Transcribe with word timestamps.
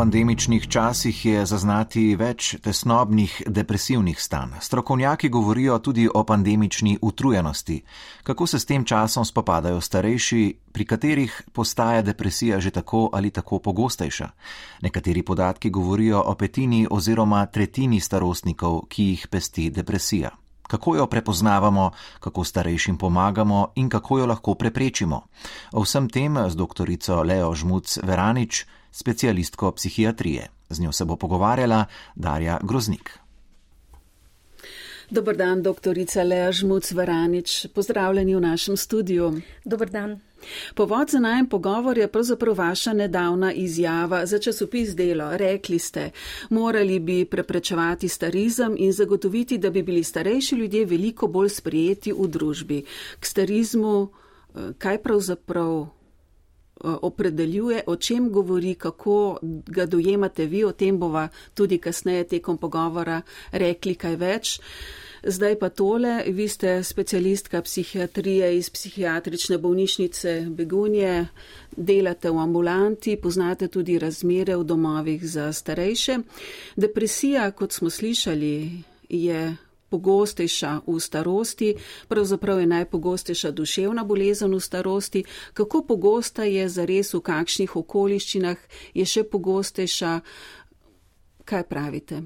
pandemičnih 0.00 0.64
časih 0.68 1.16
je 1.26 1.40
zaznati 1.46 2.14
več 2.16 2.54
tesnobnih 2.64 3.34
depresivnih 3.52 4.16
stanj. 4.16 4.54
Strokovnjaki 4.64 5.28
govorijo 5.28 5.76
tudi 5.78 6.06
o 6.14 6.22
pandemični 6.24 6.96
utrujenosti. 7.02 7.82
Kako 8.22 8.46
se 8.46 8.58
s 8.58 8.64
tem 8.64 8.84
časom 8.84 9.24
spopadajo 9.24 9.80
starejši, 9.80 10.56
pri 10.72 10.84
katerih 10.84 11.42
postaja 11.52 12.02
depresija 12.02 12.60
že 12.60 12.70
tako 12.70 13.10
ali 13.12 13.30
tako 13.30 13.58
pogostejša? 13.58 14.30
Nekateri 14.82 15.22
podatki 15.22 15.70
govorijo 15.70 16.22
o 16.26 16.34
petini 16.34 16.86
oziroma 16.90 17.46
tretjini 17.46 18.00
starostnikov, 18.00 18.86
ki 18.88 19.04
jih 19.04 19.28
pesti 19.28 19.70
depresija. 19.70 20.39
Kako 20.70 20.94
jo 20.96 21.06
prepoznavamo, 21.06 21.90
kako 22.20 22.44
starejšim 22.44 22.98
pomagamo 22.98 23.72
in 23.74 23.88
kako 23.88 24.18
jo 24.18 24.26
lahko 24.26 24.54
preprečimo? 24.54 25.26
O 25.72 25.82
vsem 25.82 26.06
tem 26.08 26.38
z 26.48 26.54
dr. 26.54 26.86
Leo 27.26 27.54
Žmuc 27.54 27.98
Veranič 28.02 28.66
specialistko 28.92 29.72
psihiatrije. 29.72 30.46
Z 30.70 30.80
njo 30.80 30.92
se 30.92 31.04
bo 31.04 31.16
pogovarjala 31.16 31.84
Darja 32.14 32.58
Groznik. 32.62 33.18
Dobr 35.10 35.34
dan, 35.34 35.62
doktorica 35.62 36.22
Lea 36.22 36.52
Žmuc 36.52 36.92
Varanič. 36.92 37.66
Pozdravljeni 37.74 38.36
v 38.36 38.40
našem 38.40 38.76
studiu. 38.76 39.32
Dobr 39.64 39.90
dan. 39.90 40.20
Povod 40.74 41.10
za 41.10 41.18
najem 41.18 41.48
pogovor 41.50 41.98
je 41.98 42.06
pravzaprav 42.08 42.54
vaša 42.54 42.92
nedavna 42.92 43.52
izjava 43.52 44.26
za 44.26 44.38
časopis 44.38 44.94
Delo. 44.94 45.36
Rekli 45.36 45.78
ste, 45.78 46.10
morali 46.50 47.00
bi 47.00 47.24
preprečevati 47.24 48.08
starizem 48.08 48.76
in 48.78 48.92
zagotoviti, 48.92 49.58
da 49.58 49.70
bi 49.70 49.82
bili 49.82 50.04
starejši 50.04 50.54
ljudje 50.56 50.86
veliko 50.86 51.26
bolj 51.26 51.48
sprijeti 51.48 52.12
v 52.12 52.28
družbi. 52.28 52.84
K 53.20 53.26
starizmu, 53.26 54.08
eh, 54.54 54.72
kaj 54.78 55.02
pravzaprav 55.02 55.99
opredeljuje, 56.80 57.82
o 57.86 57.96
čem 57.96 58.30
govori, 58.32 58.74
kako 58.74 59.38
ga 59.66 59.86
dojemate 59.86 60.46
vi, 60.46 60.64
o 60.64 60.72
tem 60.72 60.98
bova 60.98 61.28
tudi 61.54 61.78
kasneje 61.78 62.24
tekom 62.24 62.58
pogovora 62.58 63.22
rekli 63.52 63.94
kaj 63.94 64.16
več. 64.16 64.58
Zdaj 65.20 65.58
pa 65.58 65.68
tole, 65.68 66.24
vi 66.32 66.48
ste 66.48 66.82
specialistka 66.82 67.60
psihiatrije 67.62 68.56
iz 68.56 68.70
psihiatrične 68.70 69.58
bolnišnice 69.58 70.46
Begunje, 70.48 71.26
delate 71.76 72.30
v 72.30 72.38
ambulanti, 72.40 73.16
poznate 73.20 73.68
tudi 73.68 73.98
razmere 73.98 74.56
v 74.56 74.64
domovih 74.64 75.26
za 75.28 75.52
starejše. 75.52 76.18
Depresija, 76.76 77.50
kot 77.50 77.72
smo 77.72 77.90
slišali, 77.90 78.82
je 79.08 79.56
pogostejša 79.90 80.80
v 80.86 80.96
starosti, 81.00 81.74
pravzaprav 82.08 82.60
je 82.60 82.66
najpogostejša 82.66 83.50
duševna 83.50 84.04
bolezen 84.04 84.54
v 84.54 84.60
starosti. 84.60 85.24
Kako 85.54 85.82
pogosta 85.86 86.44
je 86.44 86.68
zares 86.68 87.14
v 87.14 87.20
kakšnih 87.20 87.76
okoliščinah, 87.76 88.58
je 88.94 89.06
še 89.06 89.24
pogostejša? 89.24 90.20
Kaj 91.44 91.64
pravite? 91.66 92.22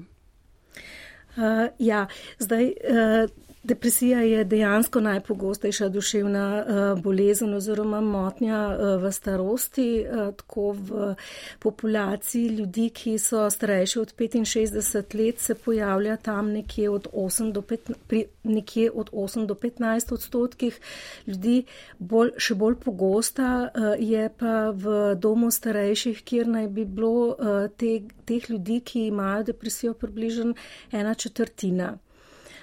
Uh, 1.35 1.67
ja, 1.79 2.05
zdaj. 2.39 2.71
Uh... 2.85 3.45
Depresija 3.65 4.19
je 4.21 4.43
dejansko 4.43 4.99
najpogostejša 4.99 5.87
duševna 5.89 6.65
uh, 6.67 7.03
bolezen 7.03 7.53
oziroma 7.53 8.01
motnja 8.01 8.59
uh, 8.67 9.01
v 9.03 9.11
starosti, 9.11 10.05
uh, 10.05 10.35
tako 10.35 10.71
v 10.71 11.15
populaciji 11.59 12.47
ljudi, 12.59 12.89
ki 12.89 13.15
so 13.17 13.49
starejši 13.49 13.99
od 13.99 14.13
65 14.15 15.17
let, 15.17 15.39
se 15.39 15.55
pojavlja 15.55 16.17
tam 16.17 16.51
nekje 16.51 16.89
od 16.89 17.07
8 17.13 17.51
do 17.51 17.61
15, 17.61 17.93
pri, 18.07 18.25
nekje 18.43 18.91
od 18.91 19.09
8 19.11 19.45
do 19.45 19.53
15 19.53 20.13
odstotkih 20.13 20.79
ljudi. 21.27 21.63
Bolj, 21.99 22.35
še 22.37 22.55
bolj 22.55 22.75
pogosta 22.85 23.69
je 23.99 24.29
pa 24.37 24.69
v 24.69 25.15
domu 25.15 25.51
starejših, 25.51 26.21
kjer 26.21 26.47
naj 26.47 26.67
bi 26.67 26.85
bilo 26.85 27.35
te, 27.77 28.01
teh 28.25 28.49
ljudi, 28.49 28.81
ki 28.85 29.07
imajo 29.07 29.43
depresijo, 29.43 29.93
približno 29.93 30.53
ena 30.91 31.13
četrtina. 31.13 31.95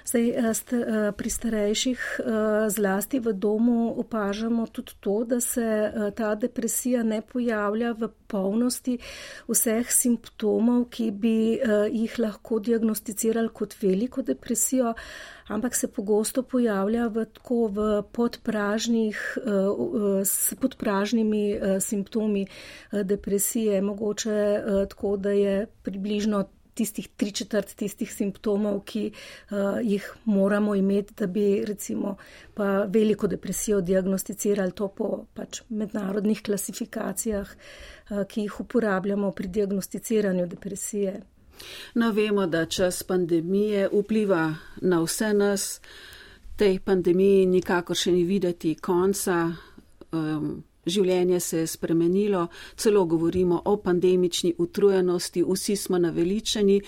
Zdaj, 0.05 0.29
eh, 0.29 0.35
eh, 0.35 1.11
pri 1.11 1.29
starejših 1.29 1.99
eh, 2.19 2.23
zlasti 2.69 3.19
v 3.19 3.33
domu 3.33 3.95
opažamo 3.97 4.67
tudi 4.67 4.91
to, 4.99 5.23
da 5.23 5.39
se 5.39 5.91
ta 6.15 6.35
depresija 6.35 7.03
ne 7.03 7.21
pojavlja 7.21 7.93
v 7.93 8.09
polnosti 8.27 8.97
vseh 9.47 9.91
simptomov, 9.91 10.89
ki 10.91 11.11
bi 11.11 11.59
jih 11.91 12.19
lahko 12.19 12.59
diagnosticirali 12.59 13.49
kot 13.53 13.75
veliko 13.81 14.21
depresijo, 14.21 14.93
ampak 15.47 15.75
se 15.75 15.87
pogosto 15.87 16.43
pojavlja 16.43 17.07
v 17.07 17.25
tako 17.25 17.67
v 17.67 18.01
podpražnih, 18.11 19.37
s 20.25 20.55
podpražnimi 20.59 21.79
simptomi 21.79 22.47
depresije, 22.91 23.81
mogoče 23.81 24.63
tako, 24.89 25.17
da 25.17 25.31
je 25.31 25.67
približno 25.83 26.45
tistih 26.73 27.07
tri 27.17 27.31
četrt 27.31 27.75
tistih 27.75 28.13
simptomov, 28.13 28.81
ki 28.85 29.03
uh, 29.09 29.79
jih 29.81 30.07
moramo 30.25 30.75
imeti, 30.75 31.13
da 31.17 31.27
bi 31.27 31.63
recimo 31.65 32.15
pa 32.53 32.85
veliko 32.89 33.27
depresijo 33.27 33.81
diagnosticirali 33.81 34.71
to 34.71 34.87
po 34.87 35.25
pač 35.33 35.61
mednarodnih 35.69 36.41
klasifikacijah, 36.41 37.47
uh, 37.49 38.23
ki 38.27 38.47
jih 38.47 38.59
uporabljamo 38.59 39.31
pri 39.31 39.47
diagnosticiranju 39.47 40.47
depresije. 40.47 41.21
No, 41.93 42.11
vemo, 42.11 42.47
da 42.47 42.65
čas 42.65 43.03
pandemije 43.03 43.89
vpliva 43.93 44.55
na 44.81 45.01
vse 45.01 45.33
nas. 45.33 45.81
Tej 46.55 46.79
pandemiji 46.79 47.45
nikakor 47.45 47.97
še 47.97 48.11
ni 48.11 48.23
videti 48.23 48.75
konca. 48.75 49.51
Um, 50.11 50.63
Življenje 50.85 51.39
se 51.39 51.57
je 51.57 51.67
spremenilo, 51.67 52.47
celo 52.75 53.05
govorimo 53.05 53.61
o 53.65 53.77
pandemični 53.77 54.53
utrujenosti, 54.57 55.43
vsi 55.43 55.75
smo 55.75 55.97
naveličeni, 55.97 56.81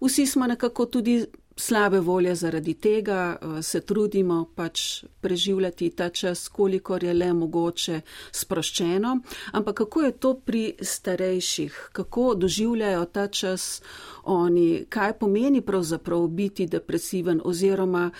vsi 0.00 0.26
smo 0.26 0.46
nekako 0.46 0.86
tudi 0.86 1.24
slabe 1.56 2.00
volje 2.00 2.34
zaradi 2.34 2.74
tega, 2.74 3.36
eh, 3.40 3.62
se 3.62 3.80
trudimo 3.80 4.44
pač 4.54 5.04
preživljati 5.20 5.90
ta 5.90 6.08
čas, 6.08 6.48
kolikor 6.48 7.04
je 7.04 7.14
le 7.14 7.32
mogoče 7.32 8.00
sproščeno. 8.32 9.20
Ampak 9.52 9.76
kako 9.76 10.02
je 10.02 10.12
to 10.12 10.34
pri 10.34 10.74
starejših, 10.80 11.88
kako 11.92 12.34
doživljajo 12.34 13.04
ta 13.04 13.28
čas 13.28 13.82
oni, 14.24 14.84
kaj 14.88 15.18
pomeni 15.18 15.60
pravzaprav 15.60 16.28
biti 16.28 16.66
depresiven 16.66 17.40
oziroma 17.44 18.10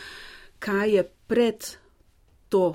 kaj 0.59 0.91
je 0.91 1.03
pred 1.27 1.67
to 2.49 2.75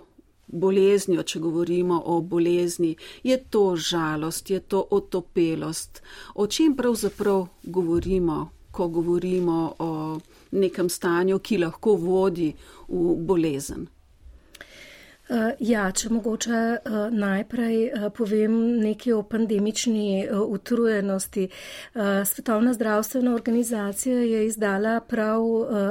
boleznijo, 0.52 1.24
če 1.24 1.40
govorimo 1.40 2.02
o 2.06 2.22
bolezni, 2.22 2.96
je 3.24 3.38
to 3.50 3.76
žalost, 3.76 4.50
je 4.50 4.60
to 4.60 4.84
otopelost. 4.92 6.02
O 6.36 6.48
čem 6.48 6.76
pravzaprav 6.76 7.48
govorimo, 7.64 8.50
ko 8.72 8.88
govorimo 8.88 9.76
o 9.80 10.20
nekem 10.52 10.90
stanju, 10.90 11.40
ki 11.40 11.58
lahko 11.58 11.96
vodi 11.96 12.54
v 12.88 13.16
bolezen? 13.16 13.88
Eh, 15.30 15.52
ja, 15.64 15.84
če 15.96 16.10
mogoče 16.12 16.58
eh, 16.60 16.96
najprej 17.14 17.76
eh, 17.86 18.06
povem 18.18 18.56
nekaj 18.82 19.14
o 19.16 19.22
pandemični 19.24 20.28
utrujenosti. 20.32 21.48
Svetovna 22.26 22.74
zdravstvena 22.74 23.34
organizacija 23.36 24.18
je 24.28 24.46
izdala 24.46 25.00
prav 25.00 25.42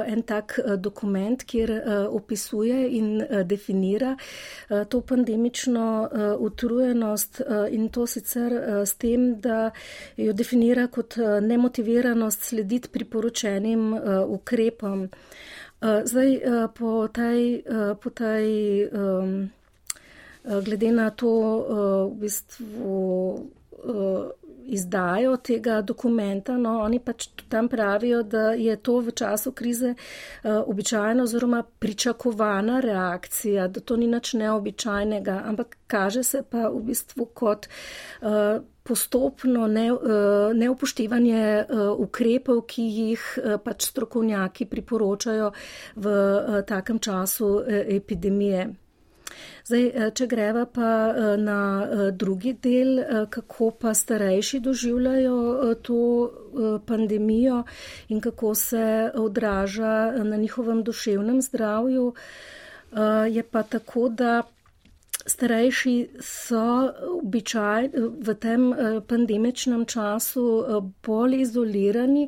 en 0.07 0.21
tak 0.21 0.59
dokument, 0.77 1.43
kjer 1.43 1.71
opisuje 2.09 2.77
in 2.97 3.23
definira 3.45 4.15
to 4.89 5.01
pandemično 5.01 5.85
utrujenost 6.39 7.41
in 7.71 7.89
to 7.89 8.07
sicer 8.07 8.53
s 8.85 8.93
tem, 8.93 9.35
da 9.41 9.71
jo 10.17 10.33
definira 10.33 10.87
kot 10.87 11.17
nemotiviranost 11.41 12.49
slediti 12.49 12.89
priporočenim 12.89 13.93
ukrepom. 14.27 15.07
Eh, 15.81 16.01
zdaj, 16.05 16.33
eh, 16.35 16.67
po 16.73 17.07
tej, 17.07 17.63
eh, 17.65 17.95
po 17.95 18.09
tej 18.09 18.45
um, 18.93 19.49
glede 20.65 20.91
na 20.91 21.09
to, 21.09 21.29
v 22.09 22.17
bistvu, 22.17 23.49
izdajo 24.65 25.37
tega 25.37 25.81
dokumenta, 25.81 26.57
no, 26.57 26.81
oni 26.81 26.99
pač 26.99 27.27
tam 27.49 27.69
pravijo, 27.69 28.23
da 28.23 28.57
je 28.57 28.75
to 28.75 28.99
v 29.05 29.11
času 29.11 29.51
krize 29.51 29.93
običajna 30.43 31.23
oziroma 31.23 31.63
pričakovana 31.79 32.79
reakcija, 32.79 33.67
da 33.67 33.79
to 33.79 33.95
ni 33.95 34.07
nič 34.07 34.33
neobičajnega, 34.33 35.43
ampak 35.45 35.77
kaže 35.87 36.23
se 36.23 36.41
pa 36.41 36.69
v 36.73 36.81
bistvu 36.89 37.25
kot 37.25 37.67
postopno 38.91 39.67
ne, 39.67 39.87
eh, 39.87 40.53
neupoštevanje 40.53 41.39
eh, 41.39 41.65
ukrepov, 41.97 42.65
ki 42.67 42.83
jih 42.83 43.23
eh, 43.39 43.55
pač 43.63 43.87
strokovnjaki 43.87 44.67
priporočajo 44.67 45.51
v 45.95 46.15
takem 46.67 46.99
času 46.99 47.63
epidemije. 47.95 48.67
Zdaj, 49.63 50.11
če 50.17 50.25
greva 50.27 50.65
pa 50.67 50.89
na 51.39 51.61
drugi 52.11 52.51
del, 52.59 52.97
kako 53.31 53.69
pa 53.79 53.93
starejši 53.95 54.59
doživljajo 54.59 55.75
to 55.85 55.99
pandemijo 56.85 57.61
in 58.11 58.19
kako 58.19 58.51
se 58.55 59.11
odraža 59.15 59.93
na 60.27 60.35
njihovem 60.35 60.83
duševnem 60.83 61.39
zdravju, 61.41 62.09
je 63.31 63.43
pa 63.43 63.63
tako, 63.63 64.09
da 64.09 64.41
starejši 65.25 66.07
so 66.19 66.91
običaj 67.21 67.89
v 68.21 68.33
tem 68.41 68.73
eh, 68.73 68.99
pandemičnem 69.07 69.85
času 69.85 70.45
eh, 70.61 70.81
bolj 71.05 71.41
izolirani, 71.41 72.27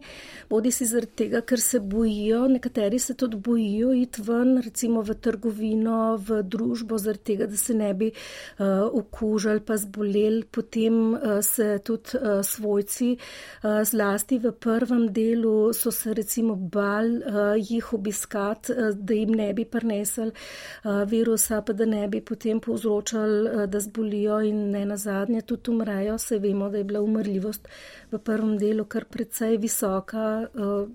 bodi 0.50 0.72
si 0.72 0.86
zaradi 0.86 1.16
tega, 1.24 1.42
ker 1.42 1.62
se 1.62 1.80
bojijo, 1.80 2.48
nekateri 2.48 3.00
se 3.00 3.16
tudi 3.18 3.38
bojijo 3.38 3.94
iti 3.94 4.22
ven, 4.22 4.58
recimo 4.62 5.02
v 5.02 5.16
trgovino, 5.16 6.18
v 6.18 6.44
družbo, 6.44 6.98
zaradi 6.98 7.24
tega, 7.34 7.48
da 7.48 7.58
se 7.58 7.74
ne 7.74 7.94
bi 7.94 8.12
uh, 8.12 8.66
okužili 8.94 9.62
pa 9.66 9.78
zboleli, 9.78 10.44
potem 10.52 11.14
uh, 11.14 11.40
se 11.42 11.80
tudi 11.86 12.18
uh, 12.18 12.42
svojci, 12.46 13.16
uh, 13.18 13.82
zlasti 13.84 14.40
v 14.40 14.52
prvem 14.52 15.08
delu, 15.14 15.74
so 15.74 15.92
se 15.92 16.14
recimo 16.14 16.56
bal 16.56 17.10
uh, 17.18 17.56
jih 17.58 17.94
obiskati, 17.94 18.74
uh, 18.74 18.94
da 18.94 19.14
jim 19.14 19.34
ne 19.34 19.54
bi 19.54 19.66
prinesli 19.66 20.30
uh, 20.30 21.04
virusa, 21.10 21.62
pa 21.62 21.74
da 21.74 21.86
ne 21.86 22.08
bi 22.08 22.22
potem 22.22 22.60
povzročili 22.60 22.83
povzročali, 22.84 23.48
eh, 23.48 23.68
da 23.68 23.80
zbolijo 23.80 24.42
in 24.42 24.72
ne 24.72 24.86
na 24.86 24.98
zadnje 24.98 25.42
tudi 25.42 25.72
umrejo. 25.72 26.18
Se 26.18 26.40
vemo, 26.40 26.70
da 26.70 26.78
je 26.78 26.84
bila 26.84 27.02
umrljivost 27.02 27.68
v 28.12 28.20
prvem 28.20 28.58
delu 28.58 28.86
kar 28.86 29.06
precej 29.06 29.58
visoka. 29.58 30.48
Eh, 30.56 30.88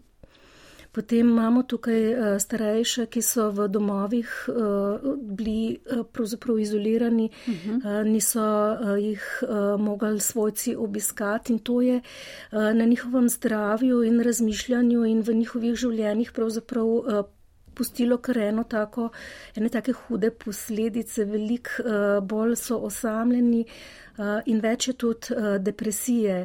potem 0.93 1.29
imamo 1.29 1.63
tukaj 1.63 2.13
eh, 2.13 2.39
starejše, 2.41 3.07
ki 3.07 3.23
so 3.23 3.51
v 3.51 3.69
domovih 3.69 4.29
bili 5.23 5.79
pravzaprav 6.13 6.59
izolirani, 6.59 7.31
uh 7.31 7.55
mhm. 7.55 7.81
-huh. 7.81 8.05
niso 8.05 8.77
jih 8.99 9.43
mogli 9.79 10.21
svojci 10.21 10.77
obiskati 10.77 11.53
in 11.53 11.59
to 11.59 11.81
je 11.81 12.01
na 12.53 12.85
njihovem 12.85 13.29
zdravju 13.29 14.03
in 14.03 14.21
razmišljanju 14.21 15.05
in 15.05 15.23
v 15.23 15.35
njihovih 15.35 15.75
življenjih 15.75 16.33
pravzaprav 16.33 16.87
pustilo 17.79 18.19
kar 18.25 18.41
eno 18.49 18.65
tako, 18.69 19.09
ene 19.57 19.71
take 19.73 19.95
hude 20.03 20.33
posledice, 20.45 21.25
veliko 21.31 21.85
uh, 21.85 22.19
bolj 22.25 22.57
so 22.61 22.81
osamljeni 22.91 23.65
uh, 23.65 24.39
in 24.47 24.61
več 24.65 24.91
je 24.91 24.99
tudi 25.05 25.35
uh, 25.37 25.55
depresije. 25.63 26.45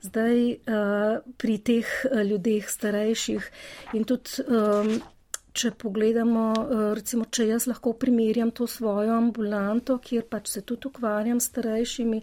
Zdaj 0.00 0.36
uh, 0.50 1.16
pri 1.36 1.58
teh 1.60 1.88
uh, 2.08 2.22
ljudeh 2.24 2.68
starejših 2.68 3.50
in 3.98 4.06
tudi 4.08 4.46
um, 4.48 4.94
če 5.52 5.70
pogledamo, 5.78 6.44
eh, 6.54 6.82
recimo, 6.94 7.24
če 7.24 7.46
jaz 7.48 7.66
lahko 7.66 7.92
primerjam 7.98 8.50
to 8.54 8.66
svojo 8.70 9.16
ambulanto, 9.16 9.98
kjer 9.98 10.26
pač 10.30 10.48
se 10.54 10.62
tudi 10.62 10.88
ukvarjam 10.88 11.40
s 11.40 11.50
starejšimi, 11.50 12.20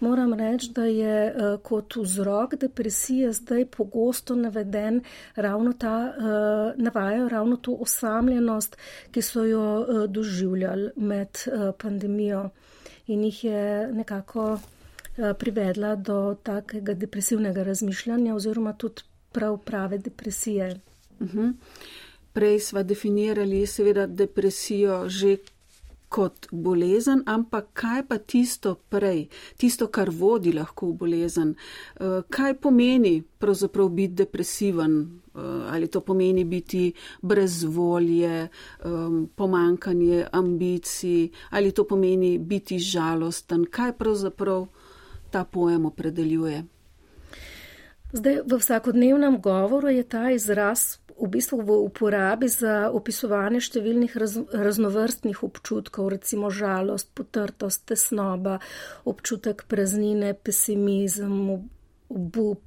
moram 0.00 0.34
reči, 0.38 0.70
da 0.76 0.86
je 0.88 1.16
eh, 1.28 1.56
kot 1.62 1.96
vzrok 2.00 2.56
depresije 2.60 3.32
zdaj 3.36 3.66
pogosto 3.76 4.34
naveden 4.34 5.02
ravno 5.36 5.72
ta, 5.72 5.96
eh, 6.08 6.80
navajajo 6.80 7.28
ravno 7.28 7.56
to 7.56 7.76
osamljenost, 7.86 8.76
ki 9.10 9.22
so 9.22 9.44
jo 9.44 10.06
doživljali 10.08 10.90
med 10.96 11.38
pandemijo 11.78 12.50
in 13.06 13.24
jih 13.24 13.44
je 13.44 13.62
nekako 13.92 14.58
privedla 15.38 15.94
do 15.96 16.36
takega 16.42 16.94
depresivnega 16.94 17.62
razmišljanja 17.66 18.34
oziroma 18.34 18.72
tudi 18.72 19.02
prav 19.32 19.58
prave 19.64 19.98
depresije. 19.98 20.80
Uh 21.20 21.26
mhm. 21.26 21.38
-huh. 21.38 21.52
Prej 22.32 22.60
smo 22.60 22.82
definirali 22.82 23.66
seveda 23.66 24.06
depresijo 24.06 25.08
že 25.08 25.36
kot 26.10 26.48
bolezen, 26.50 27.22
ampak 27.26 27.70
kaj 27.72 28.02
pa 28.10 28.18
tisto 28.18 28.74
prej, 28.90 29.28
tisto, 29.56 29.86
kar 29.94 30.10
vodi 30.10 30.50
lahko 30.52 30.90
v 30.90 30.96
bolezen? 30.98 31.54
Eh, 31.54 32.26
kaj 32.26 32.58
pomeni 32.58 33.22
pravzaprav 33.22 33.88
biti 33.88 34.18
depresiven? 34.22 34.92
Eh, 35.00 35.38
ali 35.70 35.86
to 35.86 36.00
pomeni 36.00 36.44
biti 36.44 36.92
brez 37.22 37.62
volje, 37.64 38.48
pomankanje 39.36 40.26
ambicij, 40.32 41.30
ali 41.50 41.72
to 41.72 41.84
pomeni 41.84 42.38
biti 42.38 42.78
žalosten? 42.78 43.64
Kaj 43.70 43.92
pravzaprav 43.92 44.66
ta 45.30 45.44
pojem 45.44 45.86
opredeljuje? 45.86 46.64
Zdaj, 48.12 48.42
v 48.42 48.58
vsakodnevnem 48.58 49.38
govoru 49.38 49.88
je 49.88 50.02
ta 50.02 50.30
izraz 50.34 50.98
v 51.20 51.28
bistvu 51.28 51.60
v 51.60 51.76
uporabi 51.84 52.48
za 52.48 52.88
opisovanje 52.88 53.60
številnih 53.68 54.16
raz, 54.16 54.38
raznovrstnih 54.48 55.42
občutkov, 55.44 56.08
recimo 56.16 56.48
žalost, 56.48 57.12
potrtost, 57.14 57.84
tesnoba, 57.84 58.58
občutek 59.04 59.68
praznine, 59.68 60.32
pesimizem, 60.32 61.68
obup, 62.08 62.64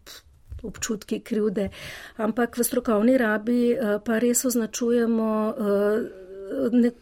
občutki 0.64 1.20
krivde. 1.20 1.70
Ampak 2.18 2.56
v 2.58 2.64
strokovni 2.64 3.18
rabi 3.20 3.74
eh, 3.74 3.98
pa 4.00 4.22
res 4.22 4.46
označujemo 4.48 5.30
eh, 5.50 6.23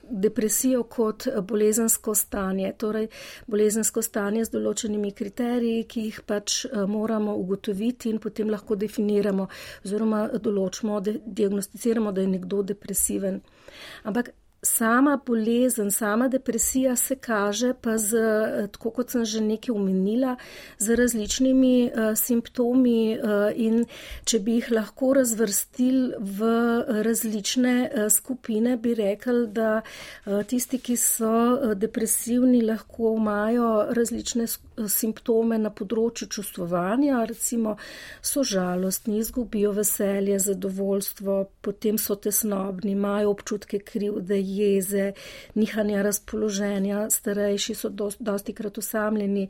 depresijo 0.09 0.83
kot 0.83 1.27
bolezensko 1.47 2.15
stanje, 2.15 2.73
torej 2.77 3.07
bolezensko 3.47 4.01
stanje 4.01 4.45
z 4.45 4.55
določenimi 4.55 5.13
kriteriji, 5.17 5.85
ki 5.87 6.05
jih 6.07 6.21
pač 6.27 6.65
eh, 6.65 6.85
moramo 6.87 7.35
ugotoviti 7.37 8.09
in 8.09 8.19
potem 8.19 8.49
lahko 8.49 8.75
definiramo 8.75 9.47
oziroma 9.85 10.27
določimo, 10.41 11.01
diagnosticiramo, 11.25 12.11
da 12.11 12.21
je 12.21 12.33
nekdo 12.35 12.63
depresiven. 12.73 13.41
Ampak 14.03 14.33
sama 14.63 15.17
bolezen, 15.27 15.91
sama 15.91 16.27
depresija 16.27 16.95
se 16.95 17.15
kaže 17.15 17.73
pa 17.81 17.97
z, 17.97 18.17
tako 18.71 18.91
kot 18.91 19.09
sem 19.09 19.25
že 19.25 19.41
nekaj 19.41 19.73
omenila, 19.73 20.35
z 20.77 20.95
različnimi 20.95 21.89
uh, 21.89 22.13
simptomi 22.17 23.17
uh, 23.17 23.49
in 23.55 23.85
če 24.25 24.39
bi 24.39 24.59
jih 24.59 24.69
lahko 24.71 25.13
razvrstili 25.17 26.13
v 26.19 26.51
različne 27.07 27.73
uh, 27.89 28.09
skupine, 28.13 28.77
bi 28.77 28.93
rekel, 28.93 29.47
da 29.47 29.81
uh, 29.81 30.43
tisti, 30.45 30.77
ki 30.77 30.97
so 30.97 31.31
uh, 31.31 31.73
depresivni, 31.73 32.61
lahko 32.61 33.15
imajo 33.17 33.71
različne 33.97 34.45
simptome 34.87 35.57
na 35.57 35.73
področju 35.73 36.29
čustvovanja, 36.37 37.25
recimo 37.25 37.75
so 38.21 38.45
žalostni, 38.45 39.17
izgubijo 39.25 39.73
veselje, 39.73 40.37
zadovoljstvo, 40.39 41.41
potem 41.65 41.97
so 41.97 42.15
tesnobni, 42.15 42.93
imajo 42.93 43.33
občutke 43.33 43.81
krivde, 43.81 44.37
jeze, 44.57 45.11
nihanja 45.55 46.01
razpoloženja, 46.01 47.09
starejši 47.09 47.75
so 47.75 47.89
dosti 48.19 48.53
krat 48.53 48.77
osamljeni. 48.77 49.47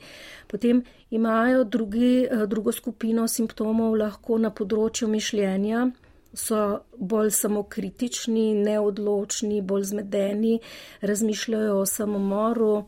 Potem 0.48 0.84
imajo 1.10 1.64
drugi, 1.64 2.24
eh, 2.24 2.46
drugo 2.48 2.72
skupino 2.72 3.28
simptomov 3.28 3.96
lahko 3.96 4.38
na 4.38 4.50
področju 4.50 5.08
mišljenja, 5.08 5.92
so 6.34 6.80
bolj 6.98 7.32
samokritični, 7.36 8.54
neodločni, 8.56 9.62
bolj 9.62 9.84
zmedeni, 9.84 10.60
razmišljajo 11.02 11.80
o 11.80 11.86
samomoru. 11.86 12.86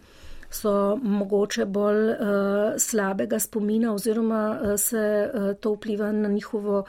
So 0.53 0.95
mogoče 1.01 1.65
bolj 1.65 2.09
uh, 2.11 2.17
slabega 2.77 3.39
spomina, 3.39 3.93
oziroma 3.93 4.59
uh, 4.61 4.75
se 4.77 5.31
uh, 5.33 5.53
to 5.57 5.73
vpliva 5.73 6.11
na 6.11 6.29
njihovo 6.29 6.83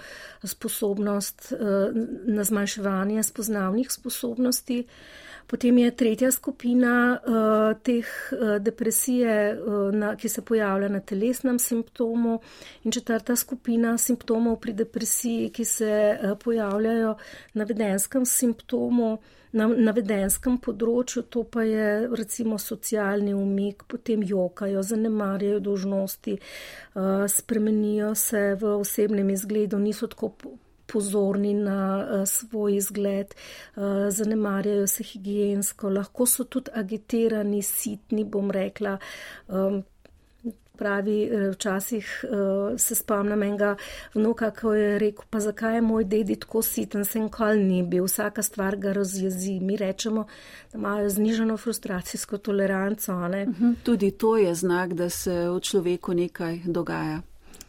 sposobnost, 0.44 1.52
uh, 1.52 1.88
na 2.26 2.44
zmanjševanje 2.44 3.23
spoznavnih 3.23 3.92
sposobnosti. 3.92 4.85
Uh, 4.85 5.23
Potem 5.46 5.78
je 5.78 5.90
tretja 5.90 6.30
skupina 6.32 7.18
uh, 7.20 7.76
teh 7.82 8.06
uh, 8.32 8.56
depresije, 8.58 9.34
uh, 9.54 9.94
na, 9.94 10.14
ki 10.16 10.28
se 10.28 10.42
pojavlja 10.42 10.88
na 10.88 11.00
telesnem 11.00 11.58
simptomu. 11.58 12.40
In 12.84 12.92
četrta 12.92 13.36
skupina 13.36 13.98
simptomov 13.98 14.60
pri 14.60 14.72
depresiji, 14.72 15.50
ki 15.50 15.64
se 15.64 15.92
uh, 15.92 16.38
pojavljajo 16.44 17.14
na 17.54 17.64
vedenskem 17.64 18.26
simptomu, 18.26 19.18
na, 19.54 19.68
na 19.68 19.92
vedenskem 19.94 20.58
področju, 20.58 21.22
to 21.30 21.44
pa 21.46 21.62
je 21.62 22.08
recimo 22.18 22.58
socialni 22.58 23.34
umik, 23.34 23.84
potem 23.90 24.24
jokajo, 24.26 24.82
zanemarjajo 24.82 25.60
dožnosti, 25.62 26.38
uh, 26.38 27.26
spremenijo 27.30 28.14
se 28.18 28.54
v 28.60 28.76
osebnem 28.80 29.30
izgledu, 29.36 29.78
niso 29.78 30.10
tako 30.10 30.32
pozorni 30.86 31.54
na 31.54 31.78
uh, 31.98 32.28
svoj 32.28 32.76
izgled, 32.76 33.34
uh, 33.76 33.82
zanemarjajo 34.10 34.86
se 34.86 35.04
higijensko, 35.04 35.88
lahko 35.88 36.26
so 36.26 36.44
tudi 36.44 36.70
agitirani, 36.74 37.62
sitni, 37.62 38.24
bom 38.24 38.50
rekla. 38.50 38.98
Um, 39.48 39.82
Pravi, 40.78 41.22
eh, 41.22 41.50
včasih 41.50 42.24
uh, 42.24 42.78
se 42.80 42.94
spomnim 42.94 43.42
enega 43.42 43.76
vnuka, 44.14 44.50
ko 44.50 44.72
je 44.74 44.98
rekel, 44.98 45.24
pa 45.30 45.40
zakaj 45.40 45.74
je 45.74 45.80
moj 45.80 46.04
dedi 46.04 46.34
tako 46.36 46.62
siten, 46.66 47.04
sem 47.04 47.28
kol 47.30 47.62
ni 47.62 47.82
bil, 47.82 48.08
vsaka 48.08 48.42
stvar 48.42 48.76
ga 48.76 48.92
razjezi. 48.92 49.60
Mi 49.60 49.76
rečemo, 49.76 50.26
da 50.72 50.78
imajo 50.78 51.08
znižano 51.08 51.56
frustracijsko 51.56 52.38
toleranco. 52.38 53.12
Uh 53.12 53.18
mhm. 53.18 53.50
-huh. 53.50 53.74
Tudi 53.82 54.10
to 54.10 54.36
je 54.36 54.54
znak, 54.54 54.92
da 54.92 55.10
se 55.10 55.48
v 55.48 55.60
človeku 55.60 56.14
nekaj 56.14 56.58
dogaja. 56.64 57.22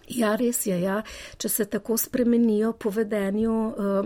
Ja, 0.08 0.36
res 0.36 0.66
je. 0.66 0.78
Ja. 0.82 1.02
Če 1.38 1.50
se 1.50 1.66
tako 1.66 1.98
spremenijo 1.98 2.74
po 2.74 2.90
vedenju, 2.90 3.54
uh, 3.68 4.06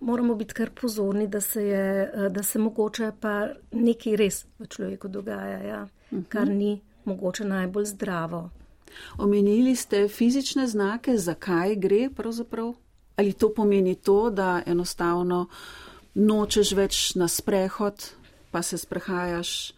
moramo 0.00 0.34
biti 0.34 0.54
kar 0.54 0.70
pozorni, 0.70 1.26
da 1.28 1.40
se, 1.40 1.64
je, 1.66 2.10
uh, 2.14 2.26
da 2.32 2.42
se 2.42 2.58
mogoče 2.58 3.12
pa 3.20 3.48
nekaj 3.72 4.16
res 4.16 4.44
v 4.58 4.66
človeku 4.66 5.08
dogaja, 5.08 5.58
ja. 5.62 5.82
uh 5.82 6.18
-huh. 6.18 6.28
kar 6.28 6.48
ni 6.48 6.80
mogoče 7.04 7.44
najbolj 7.44 7.84
zdravo. 7.84 8.50
Omenili 9.18 9.76
ste 9.76 10.08
fizične 10.08 10.66
znake, 10.66 11.18
zakaj 11.18 11.76
gre 11.76 12.10
pravzaprav? 12.16 12.74
Ali 13.16 13.32
to 13.32 13.54
pomeni 13.54 13.94
to, 13.94 14.30
da 14.30 14.62
enostavno 14.66 15.46
nočeš 16.14 16.72
več 16.72 17.14
na 17.14 17.28
sprehod, 17.28 18.10
pa 18.50 18.62
se 18.62 18.78
sprehajaš 18.78 19.74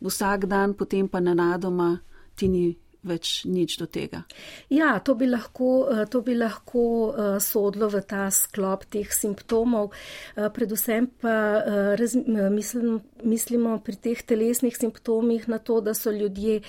vsak 0.00 0.46
dan, 0.46 0.74
potem 0.74 1.08
pa 1.08 1.20
nenadoma 1.20 1.98
ti 2.34 2.48
ni 2.48 2.74
več 3.02 3.42
nič 3.50 3.76
do 3.80 3.86
tega. 3.90 4.22
Ja, 4.70 4.94
to 5.02 5.16
bi 5.18 5.26
lahko, 5.26 5.88
eh, 5.90 6.04
to 6.10 6.22
bi 6.22 6.36
lahko 6.38 6.84
uh, 7.10 7.38
sodlo 7.42 7.88
v 7.90 8.02
ta 8.06 8.28
sklop 8.30 8.86
teh 8.90 9.10
simptomov. 9.10 9.90
Uh, 10.36 10.48
predvsem 10.54 11.08
pa 11.22 11.34
raz, 11.98 12.14
mislim, 12.14 13.00
mislimo 13.26 13.74
pri 13.82 13.96
teh 13.96 14.22
telesnih 14.22 14.76
simptomih 14.76 15.48
na 15.50 15.58
to, 15.58 15.80
da 15.80 15.94
so 15.94 16.10
ljudje 16.10 16.60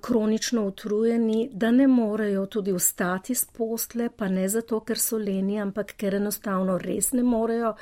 kronično 0.00 0.62
utrujeni, 0.68 1.48
da 1.52 1.70
ne 1.70 1.86
morejo 1.90 2.46
tudi 2.46 2.72
vstati 2.72 3.34
z 3.34 3.48
postle, 3.56 4.08
pa 4.08 4.28
ne 4.28 4.46
zato, 4.48 4.80
ker 4.86 4.98
so 4.98 5.18
leni, 5.18 5.58
ampak 5.60 5.96
ker 5.98 6.16
enostavno 6.20 6.76
res 6.78 7.10
ne 7.16 7.24
morejo 7.26 7.72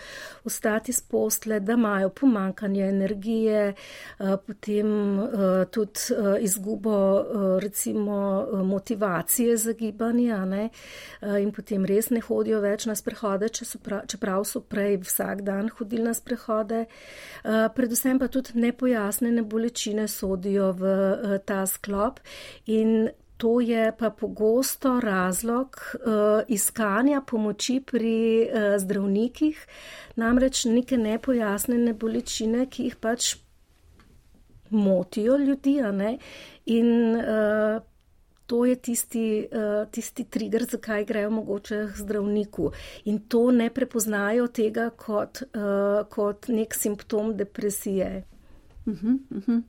vstati 0.47 0.93
z 0.93 1.05
postle, 1.11 1.61
da 1.61 1.77
imajo 1.77 2.11
pomankanje 2.17 2.89
energije, 2.89 3.75
potem 4.47 4.95
tudi 5.71 6.19
izgubo. 6.45 6.97
Recimo 7.65 8.19
eh, 8.45 8.63
motivacije 8.63 9.57
za 9.57 9.73
gibanje 9.73 10.37
ne, 10.47 10.69
eh, 11.21 11.43
in 11.43 11.53
potem 11.53 11.85
res 11.85 12.11
ne 12.11 12.21
hodijo 12.21 12.61
več 12.61 12.87
na 12.87 12.95
sprehode, 12.95 13.49
čeprav 14.07 14.45
so 14.45 14.61
prej 14.61 15.01
vsak 15.03 15.43
dan 15.43 15.71
hodili 15.79 16.05
na 16.05 16.15
sprehode. 16.15 16.85
Eh, 16.85 17.69
predvsem 17.77 18.19
pa 18.19 18.29
tudi 18.29 18.59
nepojasnene 18.61 19.43
bolečine 19.43 20.09
sodijo 20.09 20.73
v 20.73 20.95
ta 21.47 21.67
sklop 21.67 22.21
in 22.67 23.09
To 23.37 23.61
je 23.61 23.93
pa 23.99 24.11
pogosto 24.11 25.01
razlog 25.01 25.77
uh, 25.95 26.43
iskanja 26.49 27.21
pomoči 27.21 27.81
pri 27.87 28.47
uh, 28.47 28.79
zdravnikih, 28.79 29.67
namreč 30.17 30.65
neke 30.65 30.97
nepojasnene 30.97 31.93
bolečine, 31.99 32.69
ki 32.71 32.87
jih 32.87 32.97
pač 32.97 33.35
motijo 34.71 35.37
ljudi, 35.37 35.81
in 36.67 37.17
uh, 37.17 37.83
to 38.47 38.65
je 38.65 38.77
tisti, 38.77 39.49
uh, 39.53 39.91
tisti 39.91 40.25
trigger, 40.25 40.65
zakaj 40.71 41.05
grejo 41.05 41.31
mogoče 41.31 41.87
k 41.93 41.97
zdravniku. 41.97 42.71
In 43.05 43.19
to 43.29 43.51
ne 43.51 43.71
prepoznajo 43.71 44.47
tega 44.47 44.91
kot, 44.91 45.43
uh, 45.43 46.09
kot 46.09 46.49
nek 46.49 46.75
simptom 46.75 47.37
depresije. 47.37 48.25
Uh 48.87 48.95
-huh, 48.95 49.19
uh 49.31 49.43
-huh. 49.43 49.63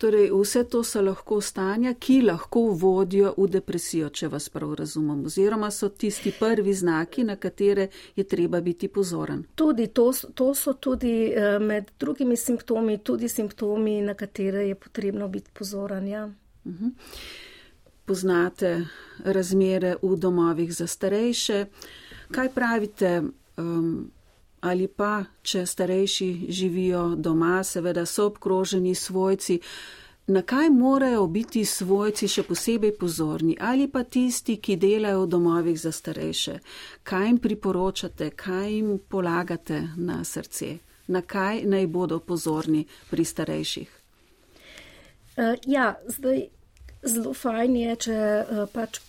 Torej, 0.00 0.30
vse 0.32 0.64
to 0.64 0.80
so 0.84 1.02
lahko 1.02 1.40
stanja, 1.40 1.92
ki 1.94 2.22
lahko 2.22 2.60
vodijo 2.72 3.34
v 3.36 3.48
depresijo, 3.52 4.08
če 4.08 4.30
vas 4.32 4.48
prav 4.48 4.72
razumem, 4.78 5.26
oziroma 5.28 5.68
so 5.70 5.90
tisti 5.92 6.32
prvi 6.38 6.72
znaki, 6.74 7.24
na 7.28 7.36
katere 7.36 7.90
je 8.16 8.24
treba 8.24 8.62
biti 8.64 8.88
pozoren. 8.88 9.42
Tudi 9.54 9.90
to, 9.92 10.06
to 10.34 10.54
so 10.54 10.72
tudi 10.72 11.12
eh, 11.28 11.58
med 11.60 11.90
drugimi 12.00 12.36
simptomi, 12.36 12.98
tudi 13.04 13.28
simptomi, 13.28 13.98
na 14.02 14.14
katere 14.14 14.64
je 14.68 14.74
potrebno 14.74 15.28
biti 15.28 15.50
pozoren. 15.58 16.08
Ja. 16.08 16.24
Uh 16.64 16.72
mhm. 16.72 16.86
-huh. 16.86 16.92
Poznate 18.04 18.86
razmere 19.24 19.96
v 20.02 20.16
domovih 20.16 20.74
za 20.74 20.86
starejše. 20.86 21.66
Kaj 22.30 22.48
pravite? 22.48 23.22
Um, 23.56 24.10
ali 24.60 24.86
pa, 24.88 25.24
če 25.42 25.64
starejši 25.66 26.46
živijo 26.48 27.14
doma, 27.16 27.62
seveda 27.64 28.06
so 28.06 28.26
obkroženi 28.26 28.94
svojci, 28.94 29.60
na 30.26 30.42
kaj 30.42 30.70
morajo 30.70 31.26
biti 31.26 31.64
svojci 31.64 32.28
še 32.28 32.42
posebej 32.46 32.92
pozorni, 32.98 33.56
ali 33.60 33.88
pa 33.88 34.04
tisti, 34.04 34.56
ki 34.56 34.76
delajo 34.76 35.24
v 35.24 35.30
domovih 35.32 35.80
za 35.80 35.92
starejše, 35.92 36.58
kaj 37.02 37.26
jim 37.26 37.38
priporočate, 37.38 38.30
kaj 38.30 38.70
jim 38.72 38.98
polagate 39.08 39.80
na 39.96 40.24
srce, 40.24 40.76
na 41.08 41.22
kaj 41.22 41.64
naj 41.66 41.86
bodo 41.86 42.20
pozorni 42.20 42.84
pri 43.10 43.24
starejših. 43.24 43.90
Uh, 45.40 45.56
ja, 45.66 45.94
zdaj 46.06 46.46
zelo 47.02 47.32
fajn 47.34 47.76
je, 47.76 47.96
če 48.06 48.16
uh, 48.20 48.64
pač 48.72 49.00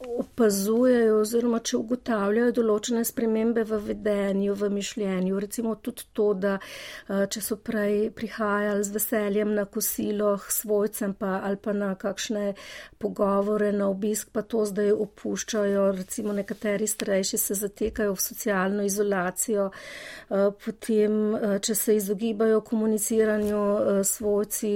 opazujejo 0.00 1.18
oziroma 1.20 1.60
če 1.64 1.76
ugotavljajo 1.78 2.52
določene 2.56 3.04
spremembe 3.06 3.64
v 3.68 3.78
vedenju, 3.88 4.54
v 4.58 4.70
mišljenju. 4.74 5.38
Recimo 5.40 5.74
tudi 5.76 6.06
to, 6.16 6.32
da 6.34 6.56
eh, 6.58 7.24
če 7.30 7.42
so 7.44 7.56
prej 7.56 8.10
prihajali 8.16 8.84
z 8.84 8.94
veseljem 8.94 9.54
na 9.54 9.64
kosilo 9.64 10.34
svojcem 10.38 11.14
pa 11.18 11.38
ali 11.44 11.56
pa 11.56 11.72
na 11.72 11.92
kakšne 11.94 12.54
pogovore, 12.98 13.70
na 13.72 13.88
obisk, 13.92 14.32
pa 14.34 14.42
to 14.42 14.64
zdaj 14.68 14.92
opuščajo. 14.92 15.86
Recimo 16.00 16.34
nekateri 16.36 16.88
starejši 16.90 17.40
se 17.40 17.58
zatekajo 17.62 18.14
v 18.14 18.24
socialno 18.26 18.86
izolacijo, 18.88 19.70
eh, 19.70 20.50
potem, 20.64 21.34
eh, 21.34 21.58
če 21.64 21.74
se 21.74 21.96
izogibajo 21.96 22.60
komuniciranju 22.60 23.62
svojci, 24.04 24.72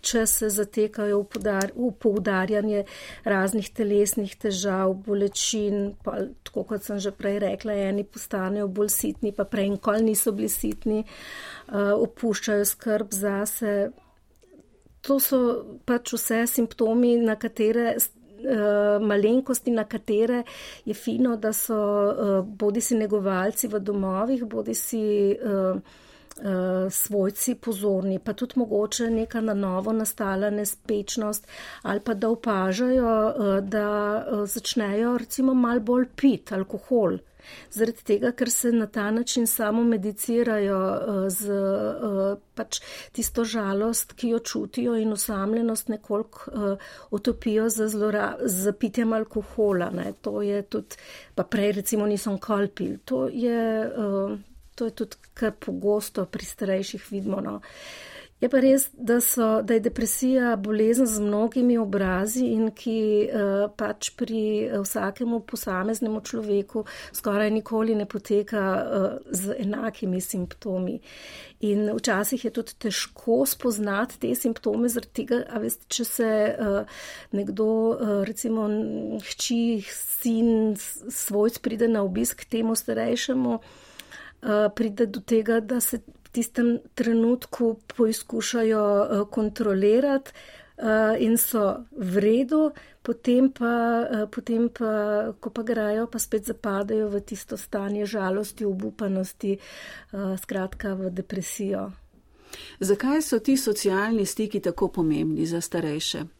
če 0.00 0.22
se 0.26 0.48
zatekajo 0.50 1.18
v 1.26 1.90
poudarjanje 2.00 2.84
raznih 3.24 3.70
telesnih 3.74 4.34
težav, 4.36 4.55
težav, 4.56 4.94
bolečin, 5.04 5.94
pa 6.02 6.18
tako 6.44 6.64
kot 6.64 6.82
sem 6.82 6.98
že 6.98 7.12
prej 7.12 7.38
rekla, 7.44 7.72
eni 7.72 8.04
postanejo 8.04 8.68
bolj 8.68 8.90
sitni, 8.90 9.32
pa 9.32 9.44
prej 9.44 9.70
nikoli 9.76 10.02
niso 10.04 10.32
bili 10.32 10.48
sitni, 10.48 11.04
uh, 11.68 11.92
opuščajo 12.00 12.64
skrb 12.64 13.12
zase. 13.12 13.90
To 15.02 15.20
so 15.20 15.38
pač 15.84 16.12
vse 16.12 16.46
simptomi, 16.46 17.16
na 17.16 17.36
katere. 17.36 17.96
Uh, 18.36 19.00
malenkosti, 19.00 19.72
na 19.72 19.86
katere 19.88 20.42
je 20.84 20.94
fino, 20.94 21.38
da 21.40 21.54
so 21.56 21.74
uh, 21.74 22.44
bodi 22.44 22.82
si 22.84 22.94
negovalci 22.94 23.66
v 23.66 23.80
domovih, 23.80 24.44
bodi 24.44 24.74
si 24.76 25.32
uh, 25.32 25.80
svojci 26.90 27.54
pozorni, 27.54 28.18
pa 28.18 28.32
tudi 28.32 28.58
mogoče 28.60 29.10
neka 29.10 29.40
na 29.40 29.54
novo 29.54 29.92
nastala 29.92 30.50
nespečnost 30.50 31.46
ali 31.82 32.00
pa 32.00 32.14
da 32.14 32.28
opažajo, 32.28 33.14
uh, 33.28 33.64
da 33.64 33.88
uh, 34.16 34.48
začnejo 34.48 35.18
recimo 35.18 35.54
mal 35.54 35.80
bolj 35.80 36.06
pit 36.16 36.52
alkohol. 36.52 37.18
Zaradi 37.70 38.02
tega, 38.04 38.32
ker 38.32 38.50
se 38.50 38.72
na 38.72 38.86
ta 38.86 39.10
način 39.10 39.46
samo 39.46 39.84
medicirajo 39.84 40.78
uh, 40.78 41.28
z 41.28 41.50
uh, 41.50 42.38
pač 42.54 42.80
tisto 43.12 43.44
žalost, 43.44 44.12
ki 44.12 44.28
jo 44.28 44.38
čutijo 44.38 44.96
in 44.96 45.12
osamljenost 45.12 45.88
nekoliko 45.88 46.50
uh, 46.50 46.90
utopijo 47.10 47.68
z, 47.68 47.88
z 48.42 48.72
pitjem 48.72 49.12
alkohola. 49.12 49.90
Ne. 49.90 50.12
To 50.20 50.42
je 50.42 50.62
tudi, 50.62 50.98
pa 51.34 51.44
prej 51.44 51.72
recimo 51.72 52.06
nisem 52.06 52.38
kolpil. 52.38 52.98
To 53.04 53.28
je. 53.28 54.46
To 54.76 54.88
je 54.88 54.94
tudi 55.02 55.16
kar 55.34 55.56
pogosto 55.60 56.26
pri 56.28 56.44
starejših 56.44 57.08
vidimo. 57.10 57.40
No. 57.40 57.60
Je 58.36 58.50
pa 58.52 58.60
res, 58.60 58.90
da, 58.92 59.16
so, 59.24 59.62
da 59.64 59.78
je 59.78 59.80
depresija 59.86 60.56
bolezen 60.60 61.06
z 61.08 61.22
mnogimi 61.24 61.78
obrazi 61.80 62.50
in 62.52 62.68
ki 62.76 62.98
uh, 63.24 63.62
pač 63.72 64.10
pri 64.18 64.42
uh, 64.66 64.82
vsakemu 64.84 65.38
posameznemu 65.48 66.20
človeku 66.20 66.82
skoraj 67.16 67.48
nikoli 67.54 67.96
ne 67.96 68.04
poteka 68.04 68.64
uh, 68.76 69.06
z 69.32 69.56
enakimi 69.64 70.20
simptomi. 70.20 70.98
In 71.64 71.88
včasih 71.96 72.44
je 72.44 72.52
tudi 72.52 72.76
težko 72.76 73.38
spoznati 73.48 74.20
te 74.20 74.34
simptome, 74.36 74.92
zaradi 74.92 75.14
tega, 75.22 75.40
a 75.48 75.62
veste, 75.64 75.88
če 75.88 76.04
se 76.04 76.30
uh, 76.52 77.00
nekdo, 77.32 77.70
uh, 77.96 78.14
recimo 78.28 78.68
hči, 79.32 79.80
sin, 79.88 80.76
svojc 80.76 81.56
pride 81.64 81.88
na 81.88 82.04
obisk 82.04 82.44
temu 82.52 82.76
starejšemu, 82.76 83.60
Eh, 83.60 83.85
pride 84.74 85.06
do 85.06 85.20
tega, 85.20 85.60
da 85.60 85.80
se 85.80 85.98
v 85.98 86.28
tistem 86.32 86.78
trenutku 86.94 87.80
poizkušajo 87.96 88.84
eh, 89.04 89.24
kontrolirati 89.30 90.30
eh, 90.30 91.24
in 91.24 91.38
so 91.38 91.84
v 91.96 92.18
redu, 92.18 92.70
potem 93.02 93.50
pa, 93.52 94.04
potem 94.30 94.68
pa, 94.68 95.32
ko 95.40 95.50
pa 95.50 95.62
grajo, 95.62 96.06
pa 96.10 96.18
spet 96.18 96.44
zapadajo 96.46 97.08
v 97.08 97.20
tisto 97.20 97.56
stanje 97.56 98.06
žalosti, 98.06 98.66
obupanosti, 98.66 99.58
skratka 100.42 100.94
v 100.94 101.10
depresijo. 101.14 101.92
Zakaj 102.80 103.22
so 103.22 103.38
ti 103.38 103.56
socialni 103.56 104.26
stiki 104.26 104.60
tako 104.60 104.88
pomembni 104.88 105.46
za 105.46 105.60
starejše? 105.60 106.35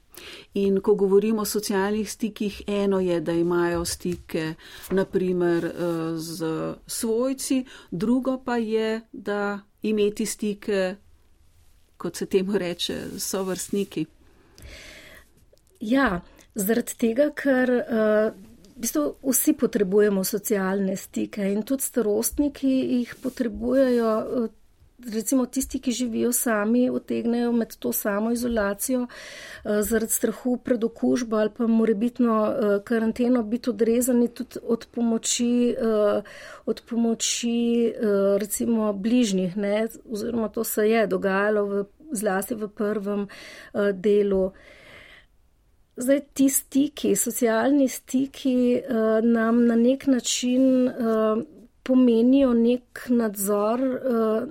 In 0.55 0.81
ko 0.81 0.95
govorimo 0.95 1.43
o 1.43 1.45
socialnih 1.45 2.11
stikih, 2.11 2.63
eno 2.67 3.01
je, 3.01 3.21
da 3.21 3.33
imajo 3.33 3.85
stike 3.85 4.55
naprimer 4.91 5.65
eh, 5.65 5.73
z 6.17 6.75
svojci, 6.87 7.65
drugo 7.91 8.39
pa 8.45 8.57
je, 8.57 9.01
da 9.13 9.61
imeti 9.83 10.27
stike, 10.27 10.95
kot 11.97 12.17
se 12.17 12.27
temu 12.27 12.59
reče, 12.59 13.01
so 13.19 13.43
vrstniki. 13.43 14.07
Ja, 15.81 16.21
zaradi 16.55 16.97
tega, 16.99 17.31
ker 17.37 17.71
uh, 17.71 18.35
v 18.77 18.85
bistvu 18.85 19.03
vsi 19.23 19.53
potrebujemo 19.61 20.25
socialne 20.25 20.97
stike 20.97 21.51
in 21.53 21.63
tudi 21.63 21.85
starostniki 21.85 22.73
jih 22.99 23.15
potrebujejo. 23.23 24.13
Uh, 24.17 24.49
recimo 24.99 25.47
tisti, 25.47 25.79
ki 25.79 25.93
živijo 25.93 26.33
sami, 26.33 26.91
otegnejo 26.91 27.53
med 27.53 27.77
to 27.77 27.93
samo 27.93 28.33
izolacijo 28.33 29.07
eh, 29.07 29.83
zaradi 29.83 30.13
strahu 30.13 30.57
pred 30.57 30.85
okužbo 30.85 31.37
ali 31.37 31.51
pa 31.57 31.67
morebitno 31.67 32.47
eh, 32.47 32.81
karanteno 32.85 33.43
biti 33.43 33.71
odrezani 33.71 34.29
tudi 34.29 34.59
od 34.63 34.87
pomoči, 34.91 35.77
eh, 35.79 36.23
od 36.67 36.83
pomoči 36.89 37.95
recimo 38.39 38.93
bližnjih, 38.93 39.57
ne? 39.57 39.89
oziroma 40.11 40.49
to 40.49 40.65
se 40.65 40.91
je 40.91 41.07
dogajalo 41.07 41.65
v 41.67 41.85
zlasti 42.13 42.55
v 42.55 42.69
prvem 42.69 43.29
delu. 43.93 44.53
Zdaj, 45.97 46.21
ti 46.35 46.49
stiki, 46.49 47.17
socialni 47.17 47.89
stiki 47.89 48.83
nam 49.23 49.67
na 49.67 49.77
nek 49.77 50.07
način 50.07 50.91
pomenijo 51.87 52.53
nek 52.55 53.07
nadzor 53.09 53.81
uh, 53.81 54.47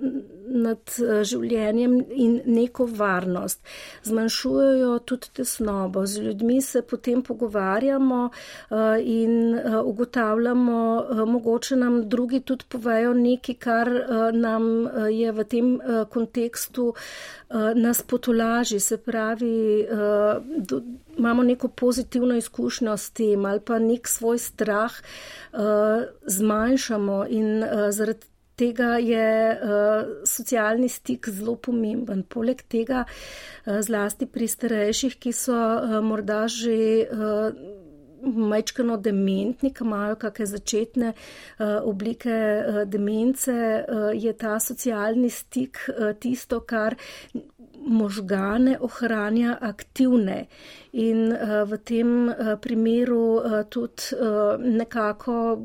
nad 0.46 0.96
uh, 1.02 1.20
življenjem 1.28 1.96
in 2.26 2.36
neko 2.46 2.86
varnost. 2.98 3.62
Zmanjšujejo 4.08 4.92
tudi 5.10 5.32
tesnobo. 5.40 6.06
Z 6.06 6.24
ljudmi 6.28 6.62
se 6.62 6.82
potem 6.82 7.24
pogovarjamo 7.26 8.22
uh, 8.30 8.78
in 9.02 9.56
uh, 9.56 9.80
ugotavljamo, 9.84 10.82
uh, 10.98 11.24
mogoče 11.30 11.76
nam 11.82 12.02
drugi 12.10 12.40
tudi 12.40 12.70
povejo 12.70 13.14
nekaj, 13.20 13.60
kar 13.68 13.92
uh, 13.92 14.28
nam 14.34 14.70
uh, 14.86 15.08
je 15.12 15.32
v 15.32 15.48
tem 15.56 15.74
uh, 15.76 16.04
kontekstu 16.10 16.92
uh, 16.94 17.72
nas 17.76 18.02
potolaži. 18.02 18.80
Se 18.80 18.98
pravi, 18.98 19.56
uh, 19.84 20.40
do, 20.70 20.82
imamo 21.18 21.44
neko 21.44 21.68
pozitivno 21.68 22.36
izkušnjo 22.36 22.98
s 22.98 23.12
tem 23.12 23.46
ali 23.46 23.60
pa 23.60 23.80
nek 23.80 24.08
svoj 24.08 24.38
strah 24.38 24.92
uh, 24.94 25.60
zmanjšamo 26.28 27.26
in 27.30 27.64
uh, 27.64 27.70
zaradi 27.92 28.28
tega 28.56 28.98
je 28.98 29.52
uh, 29.52 30.26
socialni 30.26 30.90
stik 30.90 31.30
zelo 31.30 31.56
pomemben. 31.56 32.24
Poleg 32.24 32.64
tega 32.72 33.04
uh, 33.06 33.82
zlasti 33.84 34.28
pri 34.32 34.48
starejših, 34.48 35.18
ki 35.20 35.34
so 35.36 35.56
uh, 35.56 36.00
morda 36.04 36.46
že. 36.48 36.78
Uh, 37.12 37.82
Majčkano 38.26 38.96
dementni, 38.98 39.70
ki 39.70 39.84
imajo 39.86 40.16
kakšne 40.18 40.46
začetne 40.50 41.10
uh, 41.12 41.84
oblike 41.86 42.34
uh, 42.34 42.80
demence, 42.90 43.54
uh, 43.54 44.08
je 44.18 44.34
ta 44.34 44.56
socialni 44.58 45.30
stik 45.30 45.78
uh, 45.92 46.16
tisto, 46.18 46.64
kar 46.66 46.96
možgane 47.86 48.78
ohranja 48.82 49.58
aktivne 49.62 50.46
in 50.92 51.32
uh, 51.32 51.64
v 51.70 51.78
tem 51.78 52.30
uh, 52.30 52.56
primeru 52.62 53.38
uh, 53.38 53.64
tudi 53.70 54.16
nekako 54.60 55.60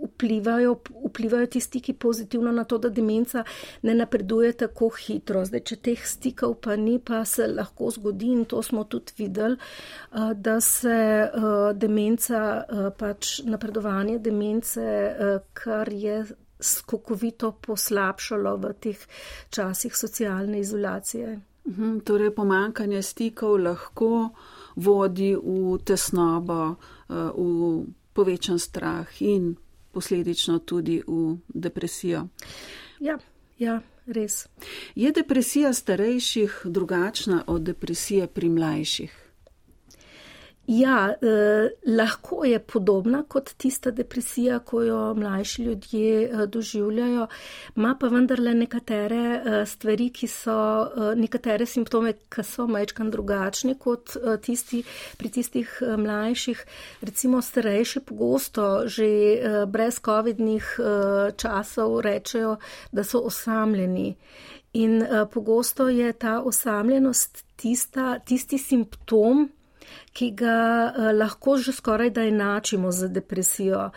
vplivajo, 0.00 0.78
vplivajo 1.08 1.46
tisti, 1.46 1.80
ki 1.80 1.92
pozitivno 1.92 2.52
na 2.52 2.64
to, 2.64 2.78
da 2.78 2.88
demenca 2.88 3.44
ne 3.82 3.94
napreduje 3.94 4.52
tako 4.52 4.88
hitro. 4.96 5.44
Zdaj, 5.44 5.60
če 5.60 5.76
teh 5.76 6.06
stikov 6.06 6.54
pa 6.64 6.76
ni, 6.80 6.98
pa 6.98 7.24
se 7.28 7.46
lahko 7.46 7.90
zgodi 7.92 8.30
in 8.32 8.46
to 8.48 8.62
smo 8.62 8.84
tudi 8.88 9.12
videli, 9.18 9.58
da 10.34 10.56
se 10.64 11.28
demenca, 11.76 12.64
pač 12.96 13.42
napredovanje 13.44 14.18
demence, 14.24 14.86
kar 15.52 15.92
je 15.92 16.22
skokovito 16.60 17.52
poslabšalo 17.60 18.56
v 18.56 18.72
teh 18.80 19.06
časih 19.50 19.96
socialne 19.96 20.60
izolacije. 20.60 21.40
Mhm, 21.68 22.00
torej, 22.00 22.30
pomankanje 22.34 23.02
stikov 23.02 23.58
lahko 23.60 24.30
vodi 24.76 25.34
v 25.36 25.78
tesnobo, 25.84 26.76
eh, 27.08 27.30
v 27.36 27.84
povečan 28.12 28.58
strah 28.58 29.06
in 29.22 29.56
posledično 29.92 30.58
tudi 30.58 31.02
v 31.06 31.36
depresijo. 31.48 32.28
Ja, 33.00 33.18
ja, 33.58 33.80
res. 34.06 34.46
Je 34.94 35.12
depresija 35.12 35.72
starejših 35.72 36.60
drugačna 36.64 37.44
od 37.46 37.62
depresije 37.62 38.26
pri 38.26 38.48
mlajših? 38.48 39.19
Ja, 40.70 41.10
eh, 41.10 41.70
lahko 41.86 42.44
je 42.44 42.58
podobna 42.58 43.24
kot 43.28 43.48
tista 43.58 43.90
depresija, 43.90 44.58
ko 44.58 44.82
jo 44.82 45.14
mlajši 45.14 45.62
ljudje 45.62 46.22
eh, 46.22 46.46
doživljajo, 46.46 47.26
ima 47.76 47.96
pa 48.00 48.06
vendarle 48.06 48.54
nekatere 48.54 49.24
eh, 49.34 49.66
stvari, 49.66 50.10
ki 50.14 50.28
so, 50.30 50.54
eh, 50.84 51.16
nekatere 51.18 51.66
simptome, 51.66 52.12
ki 52.30 52.46
so 52.46 52.68
majčkan 52.70 53.10
drugačni 53.10 53.74
kot 53.74 54.14
eh, 54.14 54.36
tisti 54.38 54.84
pri 55.18 55.34
tistih 55.40 55.74
eh, 55.82 55.96
mlajših. 55.96 56.64
Recimo 57.02 57.42
starejši 57.42 58.06
pogosto 58.06 58.86
že 58.86 59.10
eh, 59.10 59.66
brez 59.66 59.98
COVID-nih 59.98 60.74
eh, 60.78 61.30
časov 61.36 62.00
rečejo, 62.00 62.56
da 62.92 63.04
so 63.04 63.26
osamljeni. 63.26 64.14
In 64.72 65.02
eh, 65.02 65.26
pogosto 65.32 65.88
je 65.88 66.12
ta 66.12 66.42
osamljenost 66.42 67.44
tista, 67.56 68.18
tisti 68.18 68.58
simptom, 68.58 69.48
ki 70.12 70.30
ga 70.30 70.56
uh, 70.90 71.10
lahko 71.12 71.56
že 71.58 71.72
skoraj 71.72 72.10
da 72.10 72.24
enačimo 72.26 72.92
z 72.92 73.08
depresijo. 73.08 73.90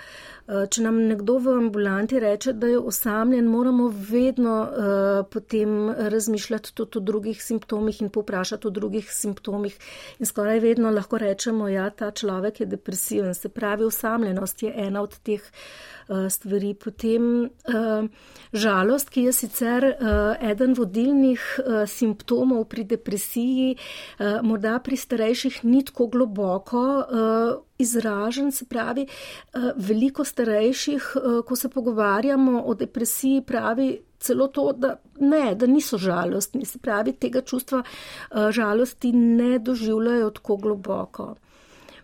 Uh, 0.43 0.65
če 0.67 0.82
nam 0.84 0.97
nekdo 1.08 1.38
v 1.39 1.53
ambulanti 1.56 2.19
reče, 2.19 2.51
da 2.60 2.67
je 2.67 2.79
osamljen, 2.79 3.45
moramo 3.47 3.86
vedno 4.10 4.56
uh, 4.63 5.21
potem 5.32 5.88
razmišljati 6.12 6.73
tudi 6.75 6.99
o 6.99 7.01
drugih 7.01 7.43
simptomih 7.43 8.01
in 8.01 8.10
poprašati 8.10 8.67
o 8.67 8.73
drugih 8.75 9.08
simptomih. 9.08 9.77
In 10.19 10.27
skoraj 10.27 10.60
vedno 10.60 10.91
lahko 10.91 11.21
rečemo, 11.23 11.69
ja, 11.71 11.88
ta 11.89 12.12
človek 12.12 12.60
je 12.60 12.69
depresiven. 12.75 13.34
Se 13.34 13.49
pravi, 13.49 13.88
osamljenost 13.88 14.63
je 14.63 14.73
ena 14.75 15.01
od 15.01 15.15
teh 15.23 15.41
uh, 15.41 16.27
stvari. 16.29 16.73
Potem 16.75 17.47
uh, 17.47 18.12
žalost, 18.53 19.15
ki 19.15 19.29
je 19.29 19.34
sicer 19.34 19.93
uh, 19.93 20.36
eden 20.43 20.75
vodilnih 20.75 21.39
uh, 21.60 21.84
simptomov 21.88 22.67
pri 22.67 22.84
depresiji, 22.84 23.77
uh, 24.19 24.41
morda 24.43 24.79
pri 24.84 24.99
starejših 24.99 25.63
ni 25.63 25.86
tako 25.88 26.12
globoko 26.12 26.84
uh, 26.99 27.62
izražen, 27.77 28.51
se 28.51 28.65
pravi, 28.65 29.07
uh, 29.07 29.71
veliko 29.75 30.23
starejših, 30.23 31.12
uh, 31.15 31.45
ko 31.45 31.55
se 31.55 31.69
pogovarjamo 31.69 32.62
o 32.62 32.73
depresiji, 32.73 33.41
pravi 33.41 34.01
celo 34.19 34.47
to, 34.47 34.71
da 34.71 34.95
ne, 35.19 35.55
da 35.55 35.67
niso 35.67 35.97
žalostni, 35.97 36.65
se 36.65 36.79
pravi, 36.79 37.13
tega 37.13 37.41
čustva 37.41 37.83
uh, 37.83 38.49
žalosti 38.51 39.12
ne 39.12 39.59
doživljajo 39.59 40.29
tako 40.29 40.57
globoko. 40.57 41.36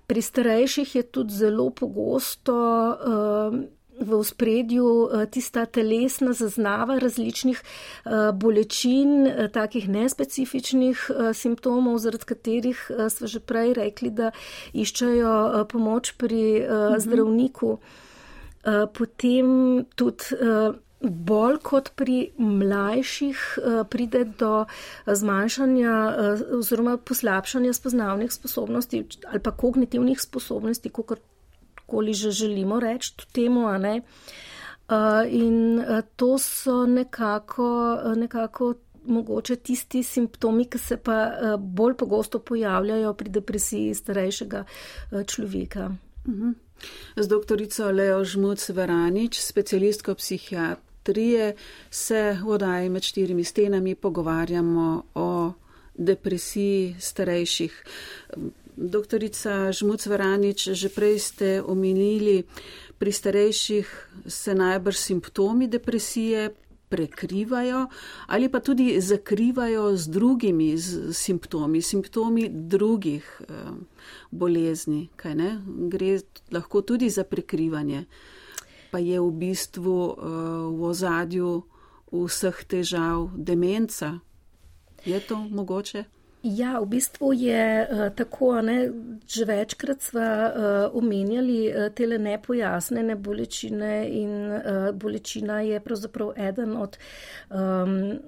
Pri 0.07 0.21
starejših 0.21 0.95
je 0.95 1.03
tudi 1.03 1.33
zelo 1.33 1.69
pogosto 1.69 2.55
uh, 2.89 3.59
v 3.99 4.23
spredju 4.23 5.09
eh, 5.11 5.25
tista 5.25 5.65
telesna 5.65 6.33
zaznava 6.33 6.99
različnih 6.99 7.61
eh, 7.61 8.09
bolečin, 8.33 9.27
eh, 9.27 9.47
takih 9.53 9.89
nespecifičnih 9.89 11.11
simptomov, 11.33 11.99
zaradi 11.99 12.25
katerih 12.25 12.91
smo 13.09 13.27
že 13.27 13.39
prej 13.39 13.73
rekli, 13.73 14.09
da 14.09 14.31
iščejo 14.73 15.65
pomoč 15.71 16.13
pri 16.17 16.43
mhm. 16.65 16.99
zdravniku. 16.99 17.77
Potem 18.93 19.47
tudi 19.95 20.35
bolj 20.99 21.57
kot 21.63 21.91
pri 21.95 22.31
mlajših 22.37 23.39
pride 23.89 24.25
do 24.39 24.65
zmanjšanja 25.07 25.93
oziroma 26.59 26.97
poslabšanja 26.97 27.73
spoznavnih 27.73 28.33
sposobnosti 28.33 29.05
ali 29.31 29.39
pa 29.39 29.51
kognitivnih 29.51 30.19
sposobnosti, 30.21 30.89
kot 30.89 31.23
koli 31.89 32.13
že 32.13 32.31
želimo 32.31 32.79
reči 32.79 33.15
temu. 33.33 33.65
Uh, 34.89 35.21
in 35.29 35.79
uh, 35.79 36.01
to 36.15 36.37
so 36.37 36.85
nekako, 36.85 37.97
uh, 38.05 38.15
nekako 38.17 38.73
mogoče 39.05 39.55
tisti 39.55 40.03
simptomi, 40.03 40.65
ki 40.65 40.77
se 40.77 40.97
pa 40.97 41.17
uh, 41.25 41.59
bolj 41.61 41.93
pogosto 41.97 42.39
pojavljajo 42.39 43.13
pri 43.13 43.29
depresiji 43.29 43.93
starejšega 43.95 44.63
uh, 44.65 45.23
človeka. 45.25 45.91
Uh 46.25 46.33
-huh. 46.33 46.53
Z 47.15 47.27
doktorico 47.27 47.91
Leo 47.91 48.23
Žmuc 48.25 48.69
Veranič, 48.69 49.39
specialistko 49.39 50.15
psihiatrije, 50.15 51.55
se 51.89 52.37
v 52.43 52.49
oddaji 52.49 52.89
med 52.89 53.03
štirimi 53.03 53.43
stenami 53.43 53.95
pogovarjamo 53.95 55.03
o 55.15 55.53
depresiji 55.93 56.95
starejših. 56.99 57.83
Doktorica 58.79 59.75
Žmuc 59.75 60.07
Varanič, 60.07 60.71
že 60.71 60.87
prej 60.87 61.19
ste 61.19 61.47
omenili, 61.59 62.47
pri 62.95 63.11
starejših 63.11 63.87
se 64.27 64.55
najbrž 64.55 64.95
simptomi 64.95 65.67
depresije 65.67 66.55
prekrivajo 66.89 67.87
ali 68.27 68.49
pa 68.49 68.59
tudi 68.59 69.01
zakrivajo 69.01 69.97
z 69.97 70.07
drugimi 70.07 70.77
z 70.77 71.13
simptomi, 71.13 71.81
simptomi 71.81 72.49
drugih 72.49 73.41
eh, 73.41 73.53
bolezni, 74.31 75.09
kaj 75.15 75.35
ne? 75.35 75.61
Gre 75.65 76.19
lahko 76.51 76.81
tudi 76.81 77.09
za 77.09 77.23
prekrivanje, 77.23 78.05
pa 78.91 78.99
je 78.99 79.19
v 79.19 79.31
bistvu 79.31 79.97
eh, 80.07 80.15
v 80.71 80.79
ozadju 80.83 81.63
vseh 82.11 82.63
težav 82.63 83.29
demenca. 83.35 84.19
Je 85.05 85.19
to 85.19 85.37
mogoče? 85.37 86.18
Ja, 86.43 86.79
v 86.79 86.85
bistvu 86.85 87.33
je 87.35 87.63
uh, 87.83 88.15
tako, 88.15 88.61
ne, 88.61 88.77
že 89.27 89.45
večkrat 89.45 90.01
smo 90.01 90.23
uh, 90.23 90.95
omenjali 90.95 91.67
uh, 91.67 91.89
tele 91.91 92.17
nepojasnene 92.17 93.15
bolečine 93.15 94.07
in 94.07 94.31
uh, 94.47 94.91
bolečina 94.95 95.61
je 95.61 95.79
pravzaprav 95.79 96.31
eden 96.37 96.77
od 96.77 96.97
um, 97.51 98.19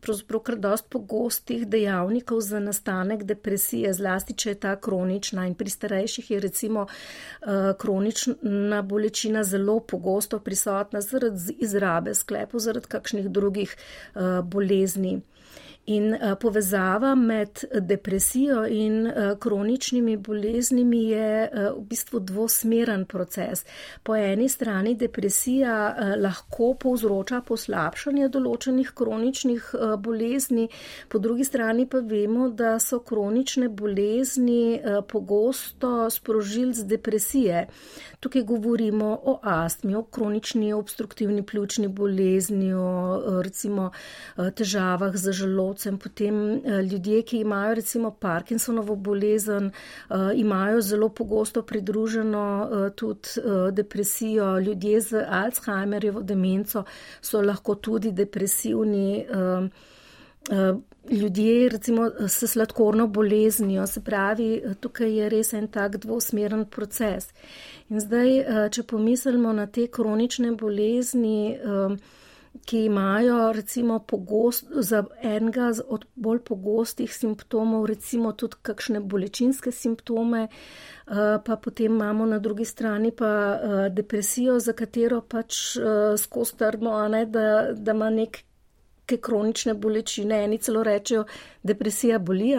pravzaprav 0.00 0.40
kar 0.40 0.56
dost 0.58 0.90
pogostih 0.90 1.66
dejavnikov 1.68 2.40
za 2.40 2.60
nastanek 2.60 3.22
depresije, 3.24 3.92
zlasti, 3.92 4.34
če 4.34 4.50
je 4.50 4.60
ta 4.60 4.74
kronična 4.80 5.46
in 5.46 5.54
pri 5.54 5.70
starejših 5.70 6.30
je 6.30 6.40
recimo 6.40 6.86
uh, 6.86 7.72
kronična 7.78 8.82
bolečina 8.82 9.44
zelo 9.44 9.80
pogosto 9.80 10.38
prisotna 10.38 11.00
zaradi 11.00 11.56
izrabe 11.58 12.14
sklepov, 12.14 12.60
zaradi 12.60 12.88
kakšnih 12.88 13.28
drugih 13.28 13.76
uh, 14.14 14.40
bolezni. 14.44 15.20
In 15.90 16.12
uh, 16.14 16.36
povezava 16.38 17.14
med 17.18 17.64
depresijo 17.82 18.62
in 18.66 19.06
uh, 19.06 19.32
kroničnimi 19.42 20.16
boleznimi 20.16 21.00
je 21.08 21.50
v 21.50 21.82
bistvu 21.90 22.20
dvosmeren 22.20 23.04
proces. 23.10 23.64
Po 24.02 24.14
eni 24.16 24.48
strani 24.48 24.94
depresija 24.94 25.74
lahko 26.20 26.74
povzroča 26.78 27.40
poslabšanje 27.46 28.28
določenih 28.28 28.92
kroničnih 28.94 29.70
bolezni, 29.98 30.68
po 31.08 31.18
drugi 31.18 31.44
strani 31.44 31.86
pa 31.90 31.98
vemo, 32.04 32.48
da 32.48 32.78
so 32.78 33.00
kronične 33.00 33.68
bolezni 33.68 34.80
pogosto 35.08 36.10
sprožilc 36.10 36.84
depresije. 36.86 37.66
Tukaj 38.20 38.42
govorimo 38.42 39.10
o 39.24 39.38
astmi, 39.42 39.94
o 39.96 40.02
kronični 40.02 40.72
obstruktivni 40.76 41.42
pljučni 41.46 41.88
bolezni, 41.88 42.72
o 42.74 43.42
recimo 43.42 43.90
težavah 44.36 45.16
z 45.16 45.32
želodcem. 45.32 45.79
Potem 46.02 46.62
ljudje, 46.90 47.22
ki 47.22 47.40
imajo 47.40 47.74
recimo 47.74 48.10
Parkinsonovo 48.10 48.96
bolezen, 48.96 49.70
imajo 50.34 50.80
zelo 50.80 51.08
pogosto 51.08 51.62
pridruženo 51.62 52.90
tudi 52.96 53.28
depresijo. 53.72 54.58
Ljudje 54.58 55.00
z 55.00 55.24
Alzheimerjevo 55.28 56.22
demenco 56.22 56.84
so 57.20 57.42
lahko 57.42 57.74
tudi 57.74 58.12
depresivni. 58.12 59.26
Ljudje, 61.10 61.68
recimo, 61.68 62.10
s 62.28 62.46
sladkorno 62.46 63.06
boleznijo, 63.06 63.86
se 63.86 64.00
pravi, 64.04 64.62
tukaj 64.80 65.16
je 65.16 65.28
res 65.28 65.52
en 65.52 65.68
tak 65.68 65.96
dvosmeren 65.96 66.64
proces. 66.64 67.28
In 67.88 68.00
zdaj, 68.00 68.38
eh, 68.38 68.68
če 68.70 68.82
pomislimo 68.82 69.52
na 69.52 69.66
te 69.66 69.86
kronične 69.86 70.52
bolezni, 70.52 71.54
eh, 71.54 71.96
ki 72.66 72.84
imajo 72.84 73.52
recimo 73.52 73.98
pogost, 73.98 74.66
za 74.70 75.04
enega 75.22 75.72
od 75.88 76.04
bolj 76.14 76.38
pogostih 76.44 77.14
simptomov, 77.14 77.86
recimo 77.86 78.32
tudi 78.32 78.56
kakšne 78.62 79.00
bolečinske 79.00 79.72
simptome, 79.72 80.48
eh, 80.48 81.38
pa 81.46 81.56
potem 81.56 81.94
imamo 81.94 82.26
na 82.26 82.38
drugi 82.38 82.64
strani 82.64 83.10
pa 83.10 83.58
depresijo, 83.90 84.58
za 84.58 84.72
katero 84.72 85.20
pač 85.20 85.76
skozi 86.18 86.56
trdmo, 86.56 87.08
ne, 87.08 87.26
da, 87.26 87.72
da 87.72 87.92
ima 87.92 88.10
nek 88.10 88.42
kronične 89.20 89.74
bolečine, 89.74 90.44
eni 90.44 90.58
celo 90.58 90.82
rečejo, 90.86 91.24
depresija 91.62 92.18
boli, 92.18 92.54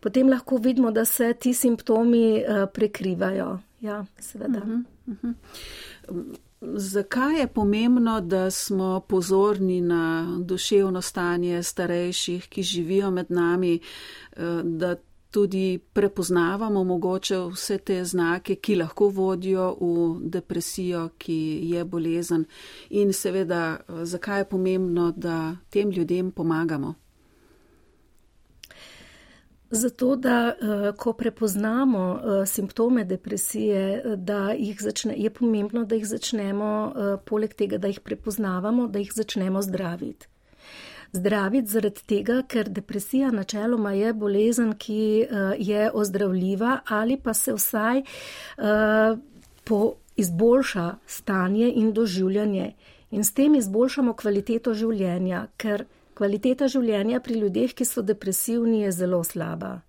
potem 0.00 0.28
lahko 0.28 0.56
vidimo, 0.56 0.90
da 0.90 1.04
se 1.04 1.32
ti 1.34 1.54
simptomi 1.54 2.44
prekrivajo. 2.74 3.58
Ja, 3.80 4.04
seveda. 4.18 4.58
Uh 4.58 4.64
-huh, 4.64 4.84
uh 5.06 5.16
-huh. 5.22 6.36
Zakaj 6.64 7.40
je 7.40 7.46
pomembno, 7.46 8.20
da 8.20 8.50
smo 8.50 9.00
pozorni 9.08 9.80
na 9.80 10.36
duševno 10.40 11.02
stanje 11.02 11.62
starejših, 11.62 12.48
ki 12.48 12.62
živijo 12.62 13.10
med 13.10 13.30
nami, 13.30 13.80
eh, 14.36 14.60
da 14.64 14.96
tudi 15.30 15.78
prepoznavamo 15.92 16.84
mogoče 16.84 17.36
vse 17.38 17.78
te 17.78 18.04
znake, 18.04 18.54
ki 18.54 18.76
lahko 18.76 19.08
vodijo 19.08 19.76
v 19.80 20.18
depresijo, 20.20 21.08
ki 21.18 21.60
je 21.62 21.84
bolezen 21.84 22.44
in 22.90 23.12
seveda, 23.12 23.78
eh, 23.88 24.04
zakaj 24.04 24.40
je 24.40 24.44
pomembno, 24.44 25.12
da 25.16 25.56
tem 25.70 25.90
ljudem 25.90 26.30
pomagamo? 26.30 26.94
Zato, 29.74 30.16
da 30.16 30.48
eh, 30.48 30.92
ko 30.96 31.12
prepoznamo 31.12 32.20
eh, 32.20 32.46
simptome 32.46 33.04
depresije, 33.04 34.02
da 34.16 34.52
jih 34.52 34.76
začne, 34.80 35.14
je 35.16 35.30
pomembno, 35.30 35.84
da 35.84 35.94
jih 35.94 36.06
začnemo, 36.06 36.92
eh, 36.96 37.16
poleg 37.24 37.54
tega, 37.54 37.78
da 37.78 37.88
jih 37.88 38.00
prepoznavamo, 38.00 38.86
da 38.88 38.98
jih 38.98 39.12
začnemo 39.14 39.62
zdraviti. 39.62 40.28
Zdraviti 41.12 41.68
zaradi 41.68 42.04
tega, 42.06 42.42
ker 42.48 42.68
depresija 42.68 43.30
načeloma 43.30 43.92
je 43.92 44.12
bolezen, 44.12 44.74
ki 44.76 45.26
je 45.58 45.90
ozdravljiva 45.94 46.78
ali 46.86 47.16
pa 47.20 47.34
se 47.34 47.52
vsaj 47.52 48.02
po 49.64 49.94
izboljša 50.16 50.94
stanje 51.06 51.72
in 51.74 51.92
doživljanje. 51.92 52.72
In 53.10 53.24
s 53.24 53.32
tem 53.32 53.54
izboljšamo 53.54 54.12
kvaliteto 54.16 54.74
življenja, 54.74 55.46
ker 55.56 55.84
kvaliteta 56.22 56.68
življenja 56.70 57.18
pri 57.18 57.40
ljudeh, 57.42 57.72
ki 57.74 57.84
so 57.84 58.02
depresivni, 58.06 58.84
je 58.84 58.92
zelo 58.94 59.24
slaba. 59.26 59.80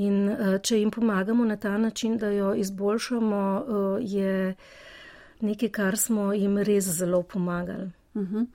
In 0.00 0.30
uh, 0.32 0.56
če 0.64 0.78
jim 0.80 0.92
pomagamo 0.94 1.44
na 1.44 1.58
ta 1.60 1.76
način, 1.76 2.16
da 2.16 2.30
jo 2.32 2.54
izboljšamo, 2.56 3.42
uh, 3.60 3.98
je 4.00 4.54
nekaj, 5.44 5.72
kar 5.76 5.98
smo 6.00 6.30
jim 6.32 6.56
res 6.64 6.88
zelo 6.96 7.22
pomagali. 7.22 7.90
Uh 8.14 8.22
mhm. 8.22 8.36
-huh. 8.36 8.46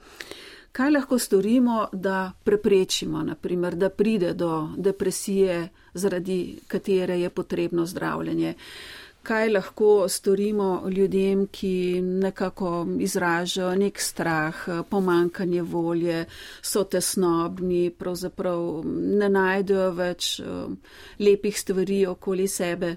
Kaj 0.76 0.90
lahko 0.92 1.20
storimo, 1.20 1.88
da 1.94 2.32
preprečimo, 2.44 3.24
naprimer, 3.24 3.76
da 3.76 3.90
pride 3.90 4.34
do 4.34 4.70
depresije, 4.78 5.70
zaradi 5.94 6.60
katere 6.68 7.20
je 7.20 7.30
potrebno 7.30 7.86
zdravljenje? 7.86 8.54
Uh, 8.58 9.05
kaj 9.26 9.50
lahko 9.50 9.90
storimo 10.10 10.90
ljudem, 10.90 11.48
ki 11.48 12.02
nekako 12.02 12.86
izražajo 13.00 13.74
nek 13.76 14.00
strah, 14.00 14.62
pomankanje 14.90 15.62
volje, 15.62 16.26
so 16.62 16.84
tesnobni, 16.84 17.90
pravzaprav 17.90 18.86
ne 19.22 19.30
najdejo 19.30 19.90
več 19.98 20.40
um, 20.40 20.78
lepih 21.20 21.60
stvari 21.60 22.06
okoli 22.06 22.48
sebe. 22.48 22.96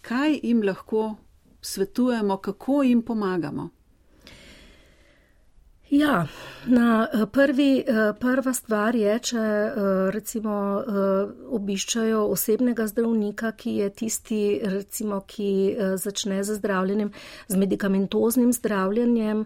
Kaj 0.00 0.38
jim 0.42 0.62
lahko 0.62 1.14
svetujemo, 1.60 2.36
kako 2.36 2.82
jim 2.82 3.02
pomagamo? 3.02 3.70
Ja, 5.90 6.26
na 6.66 7.08
eh, 7.12 7.26
prvi, 7.26 7.84
eh, 7.86 8.12
prva 8.20 8.52
stvar 8.54 8.94
je, 8.94 9.16
če 9.18 9.38
eh, 9.38 9.74
recimo 10.14 10.54
obiščajo 11.58 12.20
osebnega 12.30 12.86
zdravnika, 12.86 13.50
ki 13.58 13.74
je 13.80 13.88
tisti, 14.02 14.40
recimo, 14.62 15.20
ki 15.26 15.50
začne 15.98 16.44
z 16.46 16.56
zdravljenjem, 16.60 17.10
z 17.48 17.58
medikamentoznim 17.58 18.52
zdravljenjem, 18.52 19.44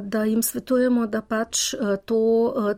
da 0.00 0.24
jim 0.24 0.42
svetujemo, 0.42 1.06
da 1.06 1.22
pač 1.22 1.74
to 2.06 2.22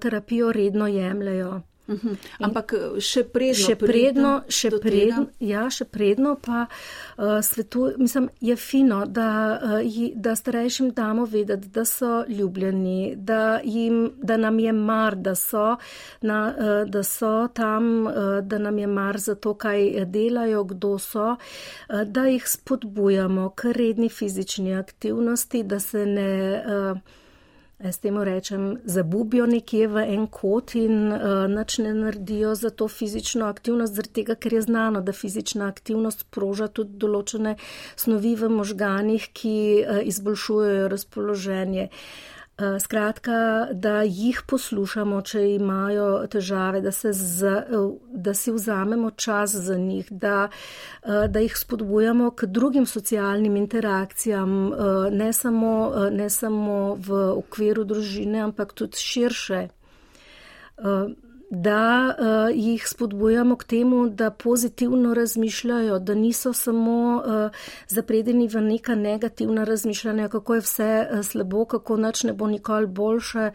terapijo 0.01 0.53
redno 0.53 0.89
jemljajo. 0.89 1.61
Uhum. 1.89 2.17
Ampak 2.43 2.73
eh, 2.75 3.01
še 3.01 3.23
predno, 3.31 3.63
še 3.63 3.75
predno, 3.79 4.31
še 4.51 4.71
predno, 4.83 5.27
ja, 5.39 5.67
še 5.71 5.85
predno 5.87 6.35
pa 6.43 6.65
uh, 6.67 7.39
svetu, 7.47 7.93
mislim, 8.01 8.27
je 8.43 8.57
fino, 8.59 9.05
da, 9.07 9.29
uh, 9.79 9.99
da 10.15 10.35
starejšim 10.35 10.91
damo 10.97 11.29
vedeti, 11.31 11.71
da 11.71 11.85
so 11.87 12.25
ljubljeni, 12.29 13.15
da, 13.17 13.61
jim, 13.63 14.01
da 14.19 14.37
nam 14.37 14.59
je 14.59 14.73
mar, 14.75 15.15
da 15.15 15.37
so, 15.39 15.77
na, 16.27 16.41
uh, 16.51 16.81
da 16.91 17.05
so 17.07 17.47
tam, 17.55 18.09
uh, 18.11 18.41
da 18.43 18.59
nam 18.59 18.81
je 18.83 18.89
mar 18.91 19.21
za 19.23 19.37
to, 19.39 19.55
kaj 19.55 20.09
delajo, 20.11 20.65
kdo 20.73 20.97
so, 20.99 21.37
uh, 21.37 22.03
da 22.03 22.27
jih 22.27 22.49
spodbujamo 22.51 23.53
k 23.55 23.77
redni 23.77 24.11
fizični 24.11 24.75
aktivnosti, 24.75 25.63
da 25.63 25.81
se 25.81 26.03
ne. 26.07 26.35
Uh, 26.67 27.23
Jaz 27.85 27.99
temu 28.01 28.25
rečem, 28.25 28.79
zabubijo 28.89 29.47
nekje 29.47 29.89
v 29.89 30.05
en 30.15 30.23
kot 30.33 30.73
in 30.81 31.13
uh, 31.13 31.45
nič 31.45 31.77
ne 31.85 31.91
naredijo 31.95 32.55
za 32.57 32.71
to 32.71 32.89
fizično 32.89 33.51
aktivnost, 33.53 33.93
zaradi 33.93 34.15
tega, 34.23 34.35
ker 34.35 34.57
je 34.57 34.63
znano, 34.65 35.03
da 35.05 35.13
fizična 35.13 35.69
aktivnost 35.69 36.25
sproža 36.25 36.71
tudi 36.73 36.97
določene 36.97 37.59
snovi 37.97 38.33
v 38.41 38.49
možganih, 38.49 39.29
ki 39.37 39.59
uh, 39.83 40.01
izboljšujejo 40.09 40.89
razpoloženje. 40.89 41.91
Uh, 41.91 42.36
Eh, 42.36 42.36
skratka, 42.81 43.69
da 43.73 44.03
jih 44.03 44.41
poslušamo, 44.49 45.21
če 45.23 45.43
imajo 45.55 46.27
težave, 46.33 46.81
da, 46.81 46.91
z, 46.91 47.51
da 48.13 48.35
si 48.35 48.53
vzamemo 48.53 49.11
čas 49.11 49.53
za 49.55 49.77
njih, 49.77 50.09
da, 50.11 50.49
eh, 51.03 51.29
da 51.29 51.41
jih 51.41 51.57
spodbujamo 51.57 52.31
k 52.31 52.47
drugim 52.47 52.87
socialnim 52.87 53.57
interakcijam, 53.57 54.73
eh, 54.73 55.11
ne 55.11 55.33
samo, 55.33 55.93
ne 56.11 56.31
samo 56.31 56.95
v 56.95 57.21
okviru 57.37 57.85
družine, 57.85 58.41
ampak 58.41 58.73
tudi 58.73 58.97
širše 58.97 59.69
da 61.51 62.17
uh, 62.19 62.57
jih 62.57 62.89
spodbujamo 62.89 63.57
k 63.57 63.65
temu, 63.65 64.09
da 64.09 64.31
pozitivno 64.31 65.15
razmišljajo, 65.15 65.99
da 65.99 66.15
niso 66.15 66.53
samo 66.53 67.23
uh, 67.27 67.51
zapredeni 67.89 68.49
v 68.49 68.61
neka 68.61 68.95
negativna 68.95 69.65
razmišljanja, 69.65 70.29
kako 70.29 70.55
je 70.55 70.61
vse 70.61 71.09
uh, 71.13 71.23
slabo, 71.25 71.65
kako 71.65 71.97
nič 71.97 72.25
ne 72.25 72.33
bo 72.33 72.47
nikoli 72.47 72.87
boljše, 72.87 73.51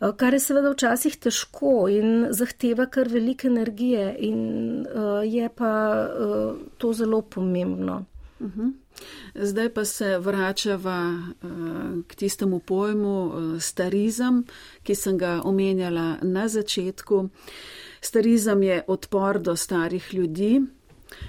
uh, 0.00 0.16
kar 0.16 0.32
je 0.32 0.40
seveda 0.40 0.70
včasih 0.70 1.16
težko 1.16 1.88
in 1.92 2.26
zahteva 2.30 2.86
kar 2.86 3.08
velike 3.08 3.48
energije 3.48 4.16
in 4.18 4.40
uh, 4.80 5.20
je 5.24 5.48
pa 5.48 6.08
uh, 6.08 6.56
to 6.78 6.92
zelo 6.92 7.22
pomembno. 7.22 8.04
Uh 8.40 8.46
mhm. 8.46 8.60
-huh. 8.60 8.72
Zdaj 9.34 9.68
pa 9.74 9.84
se 9.84 10.18
vračava 10.18 11.00
uh, 11.12 11.50
k 12.06 12.14
tistemu 12.14 12.58
pojmu 12.58 13.24
uh, 13.26 13.60
starizem, 13.60 14.44
ki 14.82 14.94
sem 14.94 15.18
ga 15.18 15.40
omenjala 15.44 16.16
na 16.22 16.48
začetku. 16.48 17.28
Starizem 18.00 18.62
je 18.62 18.82
odpor 18.86 19.38
do 19.38 19.56
starih 19.56 20.14
ljudi. 20.14 20.60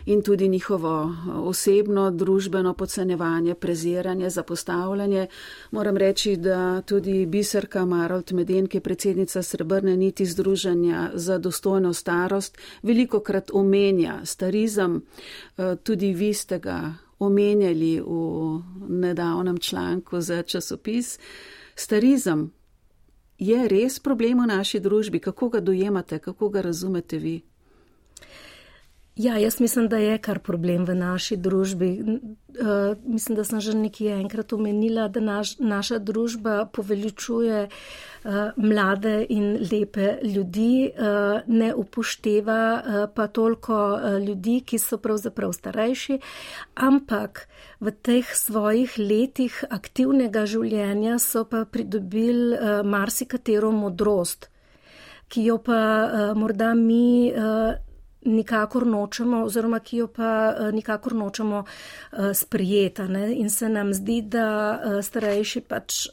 in 0.06 0.22
tudi 0.22 0.48
njihovo 0.48 1.04
eh, 1.04 1.32
osebno, 1.32 2.12
družbeno 2.12 2.74
podcenjevanje, 2.74 3.56
preziranje, 3.56 4.30
zapostavljanje. 4.30 5.28
Moram 5.72 5.98
reči, 5.98 6.36
da 6.36 6.82
tudi 6.82 7.26
biserka 7.26 7.86
Marold 7.86 8.32
Meden, 8.32 8.68
ki 8.68 8.78
je 8.78 8.82
predsednica 8.82 9.44
Srebrne 9.44 9.98
niti 9.98 10.26
Združenja 10.26 11.10
za 11.14 11.38
dostojno 11.38 11.94
starost, 11.94 12.58
veliko 12.84 13.20
krat 13.20 13.52
omenja 13.54 14.26
starizem, 14.26 15.02
eh, 15.58 15.76
tudi 15.84 16.14
vi 16.14 16.34
ste 16.34 16.60
ga 16.60 16.94
omenjali 17.20 18.02
v 18.02 18.62
nedavnem 18.88 19.58
članku 19.58 20.22
za 20.22 20.44
časopis. 20.44 21.20
Starizem 21.76 22.52
je 23.38 23.68
res 23.68 24.00
problem 24.00 24.42
v 24.44 24.48
naši 24.48 24.80
družbi, 24.80 25.20
kako 25.20 25.50
ga 25.50 25.60
dojemate, 25.60 26.20
kako 26.20 26.50
ga 26.50 26.62
razumete 26.62 27.18
vi? 27.18 27.42
Ja, 29.18 29.38
jaz 29.38 29.60
mislim, 29.60 29.88
da 29.88 29.98
je 29.98 30.18
kar 30.18 30.40
problem 30.40 30.84
v 30.86 30.94
naši 30.96 31.36
družbi. 31.42 31.88
Uh, 32.62 32.98
mislim, 33.06 33.36
da 33.36 33.44
sem 33.44 33.60
že 33.60 33.74
nekje 33.74 34.14
enkrat 34.14 34.54
omenila, 34.54 35.08
da 35.08 35.20
naš, 35.20 35.56
naša 35.58 35.98
družba 35.98 36.68
poveličuje 36.74 37.64
uh, 37.66 38.34
mlade 38.58 39.26
in 39.30 39.58
lepe 39.72 40.20
ljudi, 40.22 40.92
uh, 40.94 41.42
ne 41.48 41.74
upošteva 41.74 42.62
uh, 42.78 43.10
pa 43.16 43.28
toliko 43.28 43.74
uh, 43.74 44.20
ljudi, 44.22 44.62
ki 44.62 44.78
so 44.78 45.02
pravzaprav 45.02 45.54
starejši, 45.54 46.20
ampak 46.76 47.48
v 47.80 47.92
teh 47.92 48.36
svojih 48.36 49.00
letih 49.02 49.64
aktivnega 49.70 50.46
življenja 50.46 51.18
so 51.18 51.42
pa 51.50 51.66
pridobili 51.66 52.54
uh, 52.54 52.86
marsikatero 52.86 53.74
modrost, 53.74 54.52
ki 55.28 55.50
jo 55.50 55.58
pa 55.58 55.82
uh, 56.06 56.38
morda 56.38 56.76
mi. 56.78 57.34
Uh, 57.34 57.87
nikakor 58.28 58.86
nočemo, 58.88 59.44
oziroma 59.46 59.80
ki 59.80 59.98
jo 59.98 60.08
pa 60.08 60.32
eh, 60.50 60.72
nikakor 60.72 61.16
nočemo 61.16 61.64
eh, 61.66 62.34
sprijeta. 62.34 63.08
Ne? 63.08 63.32
In 63.36 63.50
se 63.50 63.70
nam 63.70 63.94
zdi, 63.94 64.22
da 64.22 64.48
eh, 64.74 65.02
starejši 65.04 65.62
pač 65.62 66.08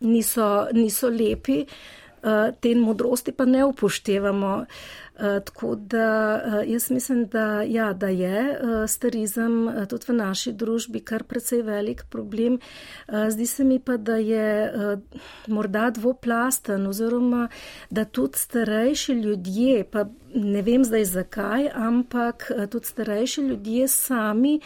niso, 0.00 0.68
niso 0.72 1.08
lepi, 1.08 1.64
te 2.62 2.70
modrosti 2.78 3.32
pa 3.34 3.44
ne 3.44 3.64
upoštevamo. 3.66 4.50
Eh, 5.22 5.40
tako 5.40 5.74
da 5.74 6.40
eh, 6.44 6.70
jaz 6.70 6.90
mislim, 6.90 7.26
da, 7.26 7.62
ja, 7.62 7.92
da 7.92 8.08
je 8.08 8.50
eh, 8.50 8.86
starizem 8.88 9.70
tudi 9.88 10.04
v 10.08 10.14
naši 10.14 10.52
družbi 10.52 11.00
kar 11.00 11.22
precej 11.22 11.62
velik 11.62 12.04
problem. 12.10 12.58
Zdi 13.28 13.46
se 13.46 13.64
mi 13.64 13.78
pa, 13.78 13.96
da 13.96 14.16
je 14.16 14.72
morda 15.46 15.90
dvoplasten 15.90 16.86
oziroma 16.86 17.48
da 17.90 18.04
tudi 18.04 18.38
starejši 18.38 19.12
ljudje, 19.12 19.84
pa 19.84 20.04
ne 20.34 20.62
vem 20.62 20.84
zdaj 20.84 21.04
zakaj, 21.04 21.68
ampak 21.74 22.50
tudi 22.70 22.86
starejši 22.86 23.40
ljudje 23.40 23.88
sami 23.88 24.60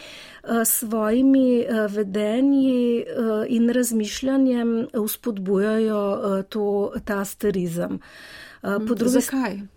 svojimi 0.65 1.65
vedenji 1.89 3.05
in 3.47 3.69
razmišljanjem 3.69 4.87
vzpodbujajo 4.93 6.43
to, 6.49 6.93
ta 7.05 7.25
starizem. 7.25 7.99
Po 8.61 8.95
drugi 8.95 9.21
strani. 9.21 9.67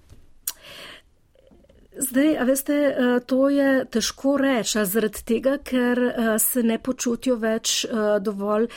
Zdaj, 2.01 2.39
a 2.39 2.45
veste, 2.45 2.73
eh, 2.73 3.21
to 3.27 3.49
je 3.49 3.85
težko 3.85 4.37
reči, 4.41 4.85
zaradi 4.89 5.21
tega, 5.25 5.59
ker 5.61 5.99
eh, 6.01 6.39
se 6.41 6.63
ne 6.63 6.79
počutijo 6.79 7.37
več 7.37 7.85
eh, 7.85 8.19
dovolj 8.21 8.69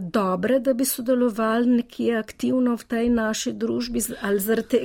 dobre, 0.00 0.58
da 0.60 0.74
bi 0.74 0.84
sodelovali 0.84 1.78
nekje 1.80 2.18
aktivno 2.18 2.76
v 2.76 2.84
tej 2.84 3.08
naši 3.10 3.52
družbi. 3.52 4.02
Ali, 4.20 4.62
te... 4.68 4.82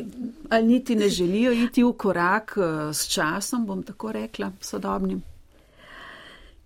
ali 0.49 0.67
niti 0.67 0.95
ne 0.95 1.09
želijo 1.09 1.51
iti 1.51 1.83
v 1.83 1.91
korak 1.97 2.55
s 2.93 3.07
časom, 3.11 3.65
bom 3.65 3.83
tako 3.83 4.11
rekla, 4.15 4.51
sodobnim. 4.61 5.21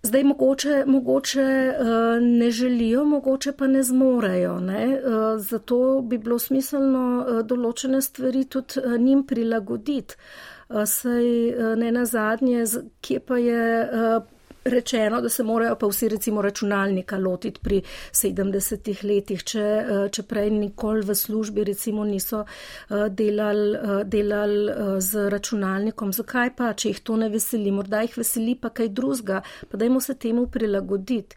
Zdaj, 0.06 0.24
mogoče, 0.24 0.84
mogoče 0.86 1.46
uh, 1.80 1.86
ne 2.22 2.50
želijo, 2.50 3.04
mogoče 3.04 3.52
pa 3.52 3.66
ne 3.66 3.82
zmorejo. 3.82 4.60
Ne? 4.60 4.84
Uh, 5.02 5.40
zato 5.40 6.00
bi 6.02 6.18
bilo 6.18 6.38
smiselno 6.38 7.06
uh, 7.20 7.40
določene 7.42 8.00
stvari 8.02 8.44
tudi 8.44 8.84
njim 8.98 9.24
prilagoditi. 9.26 10.14
Eh, 10.68 10.84
eh, 11.06 11.76
ne 11.76 11.92
na 11.92 12.04
zadnje, 12.04 12.64
kje 13.00 13.20
pa 13.20 13.36
je 13.38 13.82
eh, 13.82 14.20
rečeno, 14.70 15.20
da 15.20 15.28
se 15.28 15.44
morajo 15.44 15.76
pa 15.80 15.86
vsi 15.86 16.08
recimo 16.08 16.42
računalnika 16.42 17.18
lotiti 17.18 17.60
pri 17.62 17.82
70 18.12 19.04
letih, 19.04 19.44
če, 19.44 19.66
če 20.12 20.22
prej 20.22 20.50
nikoli 20.50 21.04
v 21.06 21.14
službi 21.14 21.64
recimo 21.64 22.04
niso 22.04 22.44
delali, 22.90 23.78
delali 24.04 25.00
z 25.00 25.28
računalnikom. 25.32 26.12
Zakaj 26.12 26.52
pa, 26.56 26.72
če 26.74 26.92
jih 26.92 27.00
to 27.00 27.16
ne 27.16 27.30
veseli? 27.32 27.70
Morda 27.70 28.02
jih 28.04 28.18
veseli 28.18 28.56
pa 28.60 28.70
kaj 28.74 28.88
drugega, 28.88 29.42
pa 29.70 29.78
dajmo 29.78 30.00
se 30.00 30.14
temu 30.14 30.46
prilagoditi. 30.52 31.36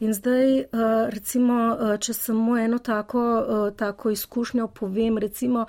In 0.00 0.14
zdaj, 0.16 0.70
recimo, 1.12 1.56
če 2.00 2.16
samo 2.16 2.56
eno 2.58 2.78
tako, 2.78 3.22
tako 3.76 4.10
izkušnjo 4.10 4.68
povem, 4.74 5.18
recimo, 5.18 5.66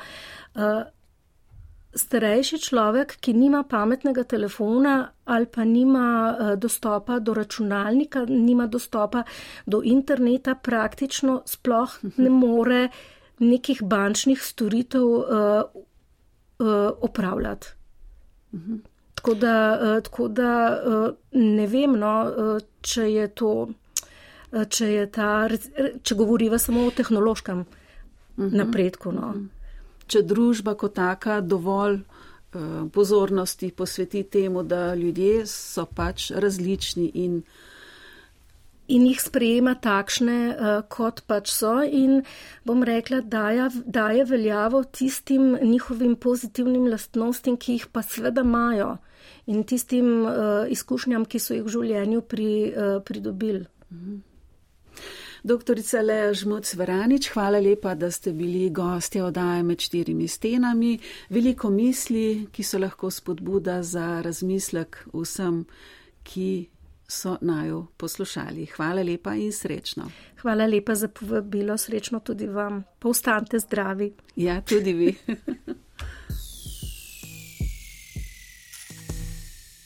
starejši 1.93 2.58
človek, 2.60 3.17
ki 3.19 3.34
nima 3.36 3.63
pametnega 3.67 4.23
telefona 4.23 5.12
ali 5.25 5.45
pa 5.45 5.63
nima 5.63 6.06
uh, 6.32 6.54
dostopa 6.60 7.19
do 7.19 7.34
računalnika, 7.34 8.25
nima 8.27 8.67
dostopa 8.67 9.23
do 9.65 9.82
interneta, 9.84 10.56
praktično 10.56 11.41
sploh 11.45 11.97
ne 12.17 12.30
more 12.43 12.88
nekih 13.39 13.84
bančnih 13.84 14.41
storitev 14.43 15.04
uh, 15.04 15.23
uh, 16.60 16.91
opravljati. 17.01 17.67
Tako 19.15 19.34
da, 19.34 19.56
uh, 19.82 20.04
tako 20.04 20.27
da 20.27 20.82
uh, 20.86 21.08
ne 21.32 21.67
vem, 21.67 21.95
no, 21.99 22.15
uh, 22.25 22.58
če 22.82 23.08
je 23.12 23.27
to, 23.27 23.54
uh, 24.51 24.63
če 24.67 24.91
je 24.91 25.08
ta, 25.12 25.32
če 26.04 26.15
govoriva 26.15 26.60
samo 26.60 26.86
o 26.88 26.91
tehnološkem 26.91 27.60
uh 27.60 27.65
-huh. 28.38 28.54
napredku. 28.58 29.12
No. 29.12 29.27
Uh 29.27 29.36
-huh 29.36 29.61
če 30.12 30.24
družba 30.28 30.76
kot 30.80 30.95
taka 31.00 31.39
dovolj 31.41 32.00
uh, 32.02 32.88
pozornosti 32.93 33.71
posveti 33.71 34.24
temu, 34.24 34.63
da 34.63 34.93
ljudje 34.95 35.45
so 35.50 35.86
pač 35.86 36.32
različni 36.32 37.12
in. 37.26 37.43
In 38.91 39.06
jih 39.08 39.21
sprejema 39.24 39.71
takšne, 39.80 40.38
uh, 40.52 40.71
kot 40.91 41.21
pač 41.30 41.52
so, 41.54 41.78
in 41.80 42.26
bom 42.67 42.82
rekla, 42.84 43.21
daje, 43.24 43.69
daje 43.86 44.26
veljavo 44.28 44.82
tistim 44.84 45.54
njihovim 45.62 46.17
pozitivnim 46.19 46.89
lastnostim, 46.91 47.56
ki 47.56 47.78
jih 47.78 47.86
pa 47.93 48.04
sveda 48.04 48.43
imajo, 48.43 48.97
in 49.47 49.63
tistim 49.63 50.26
uh, 50.26 50.65
izkušnjam, 50.67 51.24
ki 51.24 51.39
so 51.39 51.56
jih 51.56 51.63
v 51.69 51.76
življenju 51.78 52.26
pri, 52.28 52.52
uh, 52.74 53.00
pridobili. 53.08 53.63
Mhm. 53.93 54.19
Doktorica 55.43 56.01
Leja 56.01 56.34
Žmuc-Veranič, 56.34 57.32
hvala 57.34 57.60
lepa, 57.60 57.95
da 57.95 58.12
ste 58.12 58.34
bili 58.34 58.69
gostje 58.69 59.23
odaje 59.23 59.63
med 59.63 59.82
štirimi 59.82 60.27
stenami. 60.27 60.99
Veliko 61.30 61.69
misli, 61.69 62.47
ki 62.51 62.63
so 62.63 62.77
lahko 62.77 63.10
spodbuda 63.12 63.80
za 63.84 64.21
razmislek 64.21 64.99
vsem, 65.13 65.63
ki 66.23 66.69
so 67.08 67.38
naju 67.41 67.88
poslušali. 67.97 68.65
Hvala 68.75 69.01
lepa 69.01 69.34
in 69.36 69.51
srečno. 69.51 70.12
Hvala 70.41 70.65
lepa 70.65 70.95
za 70.95 71.08
povabilo, 71.08 71.77
srečno 71.77 72.19
tudi 72.19 72.47
vam. 72.47 72.84
Povstante 72.99 73.60
zdravi. 73.60 74.13
Ja, 74.36 74.62
tudi 74.62 74.93
vi. 74.93 75.15